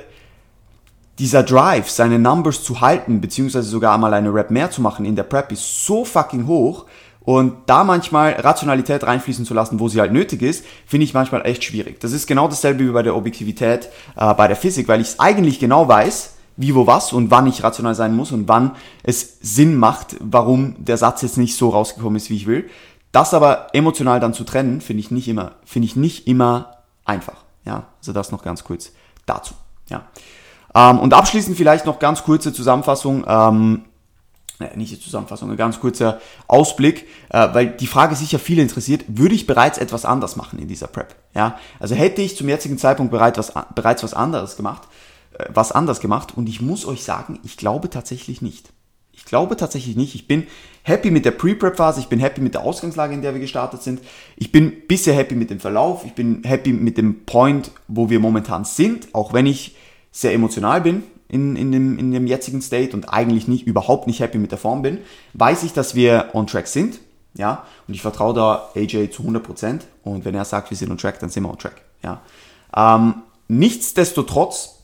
dieser 1.19 1.43
Drive, 1.43 1.89
seine 1.89 2.17
Numbers 2.17 2.63
zu 2.63 2.81
halten, 2.81 3.19
beziehungsweise 3.21 3.67
sogar 3.67 3.93
einmal 3.93 4.13
eine 4.13 4.33
Rap 4.33 4.51
mehr 4.51 4.71
zu 4.71 4.81
machen 4.81 5.05
in 5.05 5.15
der 5.15 5.23
Prep, 5.23 5.51
ist 5.51 5.85
so 5.85 6.05
fucking 6.05 6.47
hoch. 6.47 6.85
Und 7.21 7.55
da 7.65 7.83
manchmal 7.83 8.33
Rationalität 8.33 9.03
reinfließen 9.03 9.43
zu 9.43 9.53
lassen, 9.53 9.81
wo 9.81 9.89
sie 9.89 9.99
halt 9.99 10.13
nötig 10.13 10.41
ist, 10.41 10.63
finde 10.85 11.03
ich 11.03 11.13
manchmal 11.13 11.45
echt 11.45 11.65
schwierig. 11.65 11.99
Das 11.99 12.13
ist 12.13 12.25
genau 12.25 12.47
dasselbe 12.47 12.87
wie 12.87 12.91
bei 12.91 13.03
der 13.03 13.17
Objektivität 13.17 13.89
äh, 14.15 14.33
bei 14.33 14.47
der 14.47 14.55
Physik, 14.55 14.87
weil 14.87 15.01
ich 15.01 15.07
es 15.07 15.19
eigentlich 15.19 15.59
genau 15.59 15.89
weiß, 15.89 16.36
wie, 16.57 16.75
wo, 16.75 16.87
was 16.87 17.13
und 17.13 17.31
wann 17.31 17.47
ich 17.47 17.63
rational 17.63 17.95
sein 17.95 18.15
muss 18.15 18.31
und 18.31 18.47
wann 18.47 18.75
es 19.03 19.37
Sinn 19.41 19.75
macht, 19.75 20.17
warum 20.19 20.75
der 20.83 20.97
Satz 20.97 21.21
jetzt 21.21 21.37
nicht 21.37 21.55
so 21.55 21.69
rausgekommen 21.69 22.17
ist, 22.17 22.29
wie 22.29 22.35
ich 22.35 22.47
will. 22.47 22.69
Das 23.11 23.33
aber 23.33 23.67
emotional 23.73 24.19
dann 24.19 24.33
zu 24.33 24.43
trennen, 24.43 24.81
finde 24.81 24.99
ich 25.01 25.11
nicht 25.11 25.27
immer, 25.27 25.53
finde 25.63 25.85
ich 25.85 25.95
nicht 25.95 26.27
immer 26.27 26.77
einfach. 27.05 27.45
Ja, 27.65 27.85
also 27.99 28.13
das 28.13 28.31
noch 28.31 28.43
ganz 28.43 28.63
kurz 28.63 28.91
dazu. 29.25 29.53
Ja. 29.89 30.07
Ähm, 30.75 30.99
und 30.99 31.13
abschließend 31.13 31.55
vielleicht 31.55 31.85
noch 31.85 31.99
ganz 31.99 32.23
kurze 32.23 32.51
Zusammenfassung. 32.53 33.23
Ähm, 33.27 33.85
nicht 34.75 34.91
die 34.91 34.99
Zusammenfassung, 34.99 35.51
ein 35.51 35.57
ganz 35.57 35.79
kurzer 35.79 36.19
Ausblick, 36.47 37.07
äh, 37.29 37.47
weil 37.53 37.67
die 37.67 37.87
Frage 37.87 38.15
sicher 38.15 38.39
viele 38.39 38.63
interessiert, 38.63 39.05
würde 39.07 39.35
ich 39.35 39.45
bereits 39.45 39.77
etwas 39.77 40.03
anders 40.03 40.35
machen 40.35 40.57
in 40.57 40.67
dieser 40.67 40.87
Prep? 40.87 41.15
Ja, 41.35 41.59
also 41.79 41.93
hätte 41.93 42.23
ich 42.23 42.35
zum 42.35 42.49
jetzigen 42.49 42.77
Zeitpunkt 42.77 43.11
bereits 43.11 43.37
was, 43.37 43.53
bereits 43.75 44.03
was 44.03 44.15
anderes 44.15 44.57
gemacht, 44.57 44.83
was 45.49 45.71
anders 45.71 45.99
gemacht 45.99 46.35
und 46.35 46.49
ich 46.49 46.61
muss 46.61 46.85
euch 46.85 47.03
sagen, 47.03 47.39
ich 47.43 47.57
glaube 47.57 47.89
tatsächlich 47.89 48.41
nicht. 48.41 48.71
Ich 49.17 49.25
glaube 49.25 49.57
tatsächlich 49.57 49.95
nicht. 49.95 50.13
Ich 50.13 50.27
bin 50.27 50.45
happy 50.83 51.09
mit 51.09 51.25
der 51.25 51.31
Pre-Prep-Phase, 51.31 51.99
ich 51.99 52.07
bin 52.07 52.19
happy 52.19 52.39
mit 52.39 52.53
der 52.53 52.61
Ausgangslage, 52.61 53.13
in 53.13 53.23
der 53.23 53.33
wir 53.33 53.41
gestartet 53.41 53.81
sind. 53.81 53.99
Ich 54.35 54.51
bin 54.51 54.87
bisher 54.87 55.15
happy 55.15 55.35
mit 55.35 55.49
dem 55.49 55.59
Verlauf, 55.59 56.05
ich 56.05 56.13
bin 56.13 56.43
happy 56.43 56.71
mit 56.71 56.97
dem 56.97 57.25
Point, 57.25 57.71
wo 57.87 58.09
wir 58.09 58.19
momentan 58.19 58.63
sind, 58.63 59.13
auch 59.13 59.33
wenn 59.33 59.47
ich 59.47 59.75
sehr 60.11 60.33
emotional 60.33 60.81
bin 60.81 61.03
in, 61.29 61.55
in, 61.55 61.71
dem, 61.71 61.97
in 61.97 62.11
dem 62.11 62.27
jetzigen 62.27 62.61
State 62.61 62.95
und 62.95 63.05
eigentlich 63.05 63.47
nicht, 63.47 63.65
überhaupt 63.65 64.07
nicht 64.07 64.19
happy 64.19 64.37
mit 64.37 64.51
der 64.51 64.59
Form 64.59 64.81
bin, 64.81 64.99
weiß 65.33 65.63
ich, 65.63 65.73
dass 65.73 65.95
wir 65.95 66.29
on 66.33 66.47
track 66.47 66.67
sind. 66.67 66.99
Ja, 67.33 67.65
und 67.87 67.93
ich 67.93 68.01
vertraue 68.01 68.33
da 68.33 68.69
AJ 68.75 69.11
zu 69.11 69.23
100%. 69.23 69.81
Und 70.03 70.25
wenn 70.25 70.33
er 70.33 70.45
sagt, 70.45 70.71
wir 70.71 70.77
sind 70.77 70.89
on 70.89 70.97
track, 70.97 71.19
dann 71.19 71.29
sind 71.29 71.43
wir 71.43 71.49
on 71.49 71.59
track. 71.59 71.81
Ja. 72.03 72.21
Ähm, 72.75 73.15
nichtsdestotrotz 73.47 74.76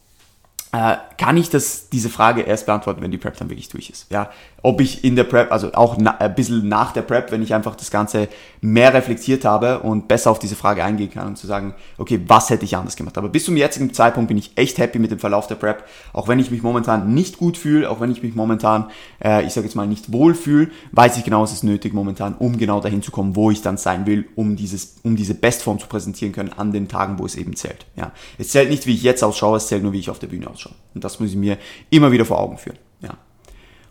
äh, 0.74 0.98
kann 1.20 1.38
ich 1.38 1.51
das, 1.51 1.89
diese 1.89 2.10
Frage 2.10 2.42
erst 2.42 2.65
beantworten, 2.65 3.01
wenn 3.03 3.12
die 3.12 3.20
Prep 3.20 3.38
dann 3.38 3.50
wirklich 3.50 3.70
durch 3.70 3.92
ist. 3.92 4.08
Ja, 4.12 4.32
ob 4.63 4.82
ich 4.82 5.03
in 5.03 5.15
der 5.15 5.24
Prep, 5.24 5.51
also 5.51 5.72
auch 5.74 5.98
na, 6.00 6.18
ein 6.18 6.34
bisschen 6.34 6.68
nach 6.68 6.94
der 6.94 7.03
Prep, 7.03 7.32
wenn 7.32 7.44
ich 7.44 7.53
einfach 7.53 7.75
das 7.75 7.92
Ganze 7.92 8.27
mehr 8.60 8.92
reflektiert 8.92 9.46
habe 9.46 9.80
und 9.80 10.08
besser 10.08 10.32
auf 10.32 10.39
diese 10.39 10.56
Frage 10.56 10.84
eingehen 10.84 11.12
kann 11.12 11.27
und 11.27 11.38
zu 11.38 11.46
sagen, 11.46 11.75
okay, 12.00 12.20
was 12.25 12.50
hätte 12.50 12.65
ich 12.65 12.75
anders 12.75 12.96
gemacht. 12.96 13.20
Aber 13.20 13.30
bis 13.30 13.46
zum 13.46 13.56
jetzigen 13.56 13.94
Zeitpunkt 13.94 14.30
bin 14.30 14.38
ich 14.38 14.53
echt 14.56 14.80
happy 14.80 14.98
mit 14.98 15.12
dem 15.12 15.20
Verlauf 15.20 15.46
der 15.46 15.56
Prep, 15.56 15.84
auch 16.12 16.27
wenn 16.27 16.39
ich 16.39 16.50
mich 16.50 16.63
momentan 16.63 17.13
nicht 17.13 17.38
gut 17.38 17.56
fühle, 17.56 17.88
auch 17.88 18.00
wenn 18.00 18.12
ich 18.12 18.24
mich 18.24 18.34
momentan, 18.34 18.89
äh, 19.24 19.46
ich 19.46 19.53
sage 19.53 19.68
jetzt 19.68 19.75
mal, 19.75 19.86
nicht 19.86 20.12
wohl 20.12 20.34
fühle, 20.34 20.72
weiß 20.94 21.18
ich 21.18 21.24
genau, 21.24 21.44
es 21.44 21.53
ist 21.53 21.63
nötig 21.63 21.94
momentan, 21.94 22.34
um 22.39 22.58
genau 22.58 22.80
dahin 22.80 23.03
zu 23.03 23.12
kommen, 23.12 23.36
wo 23.36 23.51
ich 23.51 23.62
dann 23.62 23.77
sein 23.77 24.08
will, 24.08 24.25
um 24.36 24.56
dieses, 24.56 24.96
um 25.03 25.15
diese 25.15 25.36
Bestform 25.36 25.77
zu 25.77 25.86
präsentieren 25.86 26.34
können 26.34 26.51
an 26.58 26.72
den 26.72 26.88
Tagen, 26.88 27.20
wo 27.20 27.27
es 27.27 27.36
eben 27.36 27.56
zählt. 27.56 27.86
Ja, 27.96 28.12
es 28.39 28.50
zählt 28.50 28.72
nicht, 28.72 28.88
wie 28.88 28.96
ich 28.96 29.03
jetzt 29.03 29.24
ausschaue, 29.24 29.58
es 29.58 29.68
zählt 29.68 29.84
nur, 29.84 29.94
wie 29.94 30.00
ich 30.00 30.10
auf 30.10 30.18
der 30.18 30.27
Bühne 30.27 30.50
ausschaue 30.50 30.62
anschauen. 30.65 30.75
Und 30.93 31.03
das 31.03 31.20
muss 31.20 31.29
ich 31.29 31.36
mir 31.36 31.58
immer 31.89 32.12
wieder 32.12 32.25
vor 32.25 32.39
Augen 32.39 32.58
führen. 32.58 32.77
Ja, 33.01 33.15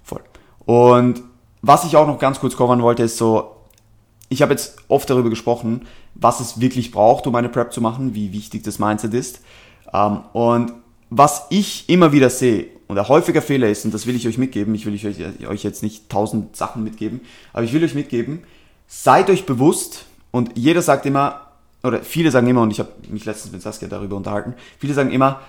voll. 0.03 0.23
Und 0.65 1.23
was 1.61 1.85
ich 1.85 1.97
auch 1.97 2.07
noch 2.07 2.19
ganz 2.19 2.41
kurz 2.41 2.57
covern 2.57 2.83
wollte, 2.83 3.03
ist 3.03 3.17
so, 3.17 3.57
ich 4.29 4.43
habe 4.43 4.53
jetzt 4.53 4.77
oft 4.89 5.09
darüber 5.09 5.31
gesprochen, 5.31 5.87
was 6.15 6.41
es 6.41 6.61
wirklich 6.61 6.91
braucht, 6.91 7.27
um 7.27 7.35
eine 7.35 7.49
Prep 7.49 7.73
zu 7.73 7.81
machen, 7.81 8.15
wie 8.15 8.33
wichtig 8.33 8.63
das 8.63 8.79
Mindset 8.79 9.15
ist. 9.15 9.41
Ähm, 9.93 10.21
und 10.33 10.73
was 11.11 11.47
ich 11.51 11.89
immer 11.89 12.13
wieder 12.13 12.31
sehe 12.31 12.69
und 12.89 12.99
ein 12.99 13.09
häufiger 13.09 13.43
Fehler 13.43 13.69
ist, 13.69 13.85
und 13.85 13.93
das 13.93 14.07
will 14.07 14.17
ich 14.17 14.27
euch 14.27 14.39
mitgeben, 14.39 14.75
ich 14.75 14.87
will 14.87 14.99
euch 15.47 15.63
jetzt 15.63 15.83
nicht 15.83 16.09
tausend 16.09 16.57
Sachen 16.57 16.83
mitgeben, 16.83 17.21
aber 17.53 17.65
ich 17.65 17.73
will 17.73 17.85
euch 17.85 17.95
mitgeben, 17.95 18.45
seid 18.87 19.29
euch 19.29 19.45
bewusst, 19.45 20.07
und 20.31 20.57
jeder 20.57 20.81
sagt 20.81 21.05
immer, 21.05 21.49
oder 21.85 22.01
viele 22.01 22.31
sagen 22.31 22.47
immer, 22.47 22.63
und 22.63 22.71
ich 22.71 22.79
habe 22.79 22.91
mich 23.09 23.27
letztens 23.27 23.53
mit 23.53 23.61
Saskia 23.61 23.89
darüber 23.89 24.17
unterhalten, 24.17 24.55
viele 24.79 24.95
sagen 24.95 25.11
immer, 25.11 25.41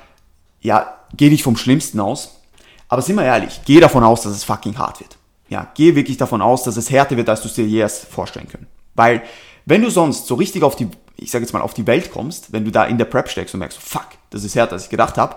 ja, 0.64 0.98
geh 1.16 1.30
nicht 1.30 1.44
vom 1.44 1.56
Schlimmsten 1.56 2.00
aus. 2.00 2.40
Aber 2.88 3.02
sind 3.02 3.16
wir 3.16 3.24
ehrlich, 3.24 3.62
geh 3.66 3.80
davon 3.80 4.04
aus, 4.04 4.22
dass 4.22 4.34
es 4.34 4.44
fucking 4.44 4.78
hart 4.78 5.00
wird. 5.00 5.18
Ja, 5.50 5.72
geh 5.76 5.96
wirklich 5.96 6.18
davon 6.18 6.42
aus, 6.42 6.64
dass 6.64 6.78
es 6.78 6.90
härter 6.90 7.18
wird, 7.18 7.30
als 7.30 7.42
du 7.42 7.48
es 7.48 7.54
dir 7.54 7.66
je 7.66 7.80
erst 7.80 8.06
vorstellen 8.06 8.48
können. 8.48 8.68
Weil, 8.96 9.22
wenn 9.66 9.82
du 9.82 9.90
sonst 9.90 10.26
so 10.26 10.36
richtig 10.36 10.64
auf 10.64 10.76
die, 10.76 10.90
ich 11.18 11.32
sag 11.32 11.42
jetzt 11.42 11.54
mal, 11.54 11.62
auf 11.62 11.74
die 11.74 11.86
Welt 11.86 12.12
kommst, 12.12 12.52
wenn 12.52 12.66
du 12.66 12.72
da 12.72 12.86
in 12.86 12.98
der 12.98 13.06
Prep 13.06 13.30
steckst 13.30 13.54
und 13.54 13.60
merkst, 13.60 13.78
fuck, 13.78 14.08
das 14.30 14.44
ist 14.44 14.56
härter, 14.56 14.74
als 14.74 14.86
ich 14.86 14.90
gedacht 14.90 15.18
habe, 15.18 15.36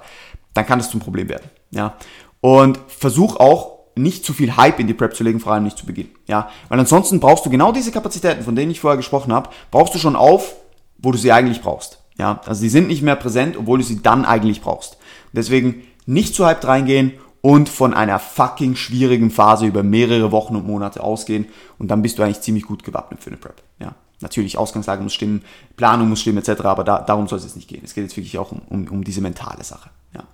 dann 0.55 0.67
kann 0.67 0.79
das 0.79 0.91
zum 0.91 1.01
Problem 1.01 1.29
werden. 1.29 1.51
Ja. 1.71 1.97
Und 2.41 2.79
versuch 2.89 3.37
auch, 3.37 3.77
nicht 3.99 4.25
zu 4.27 4.35
viel 4.35 4.57
Hype 4.57 4.79
in 4.79 4.87
die 4.87 4.95
Prep 4.95 5.17
zu 5.17 5.25
legen, 5.25 5.41
vor 5.41 5.53
allem 5.53 5.65
nicht 5.65 5.79
zu 5.79 5.87
Beginn. 5.87 6.11
Ja, 6.27 6.51
weil 6.69 6.79
ansonsten 6.79 7.19
brauchst 7.19 7.47
du 7.47 7.51
genau 7.51 7.73
diese 7.73 7.91
Kapazitäten, 7.91 8.45
von 8.45 8.55
denen 8.55 8.71
ich 8.71 8.81
vorher 8.81 8.99
gesprochen 8.99 9.33
habe, 9.33 9.51
brauchst 9.71 9.95
du 9.95 9.99
schon 9.99 10.17
auf, 10.17 10.55
wo 10.99 11.13
du 11.13 11.19
sie 11.19 11.33
eigentlich 11.33 11.63
brauchst. 11.63 12.03
Ja, 12.19 12.41
also 12.47 12.61
sie 12.61 12.69
sind 12.69 12.89
nicht 12.89 13.03
mehr 13.03 13.17
präsent, 13.17 13.57
obwohl 13.57 13.79
du 13.79 13.85
sie 13.85 14.03
dann 14.03 14.25
eigentlich 14.25 14.63
brauchst. 14.63 14.97
Deswegen 15.33 15.83
nicht 16.07 16.35
zu 16.35 16.47
hyped 16.47 16.67
reingehen 16.67 17.13
und 17.43 17.69
von 17.69 17.95
einer 17.95 18.19
fucking 18.19 18.75
schwierigen 18.75 19.31
Phase 19.31 19.67
über 19.67 19.83
mehrere 19.83 20.33
Wochen 20.33 20.57
und 20.57 20.67
Monate 20.67 21.03
ausgehen 21.03 21.47
und 21.79 21.91
dann 21.91 22.03
bist 22.03 22.19
du 22.19 22.23
eigentlich 22.23 22.41
ziemlich 22.41 22.65
gut 22.65 22.85
gewappnet 22.85 23.23
für 23.23 23.31
eine 23.31 23.37
Prep. 23.37 23.63
Ja, 23.79 23.95
natürlich 24.21 24.57
Ausgangslage 24.57 25.03
muss 25.03 25.15
stimmen, 25.15 25.45
Planung 25.77 26.09
muss 26.09 26.23
stimmen 26.23 26.39
etc., 26.39 26.63
aber 26.63 26.85
da, 26.85 27.01
darum 27.01 27.29
soll 27.29 27.39
es 27.39 27.45
jetzt 27.45 27.57
nicht 27.57 27.69
gehen. 27.69 27.83
Es 27.85 27.95
geht 27.95 28.05
jetzt 28.05 28.17
wirklich 28.17 28.39
auch 28.39 28.51
um, 28.51 28.63
um, 28.69 28.89
um 28.89 29.05
diese 29.05 29.21
mentale 29.21 29.63
Sache. 29.63 29.91
Ja. 30.15 30.25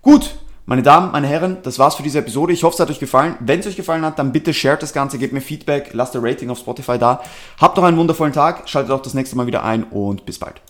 Gut, 0.00 0.34
meine 0.64 0.82
Damen, 0.82 1.12
meine 1.12 1.26
Herren, 1.26 1.58
das 1.62 1.78
war's 1.78 1.96
für 1.96 2.02
diese 2.02 2.20
Episode. 2.20 2.52
Ich 2.52 2.64
hoffe, 2.64 2.74
es 2.74 2.80
hat 2.80 2.90
euch 2.90 3.00
gefallen. 3.00 3.36
Wenn 3.40 3.60
es 3.60 3.66
euch 3.66 3.76
gefallen 3.76 4.04
hat, 4.04 4.18
dann 4.18 4.32
bitte 4.32 4.54
shared 4.54 4.82
das 4.82 4.92
Ganze, 4.92 5.18
gebt 5.18 5.32
mir 5.32 5.40
Feedback, 5.40 5.90
lasst 5.92 6.16
ein 6.16 6.24
Rating 6.24 6.50
auf 6.50 6.58
Spotify 6.58 6.98
da. 6.98 7.20
Habt 7.60 7.76
noch 7.76 7.84
einen 7.84 7.98
wundervollen 7.98 8.32
Tag, 8.32 8.68
schaltet 8.68 8.92
auch 8.92 9.02
das 9.02 9.14
nächste 9.14 9.36
Mal 9.36 9.46
wieder 9.46 9.64
ein 9.64 9.84
und 9.84 10.24
bis 10.24 10.38
bald. 10.38 10.62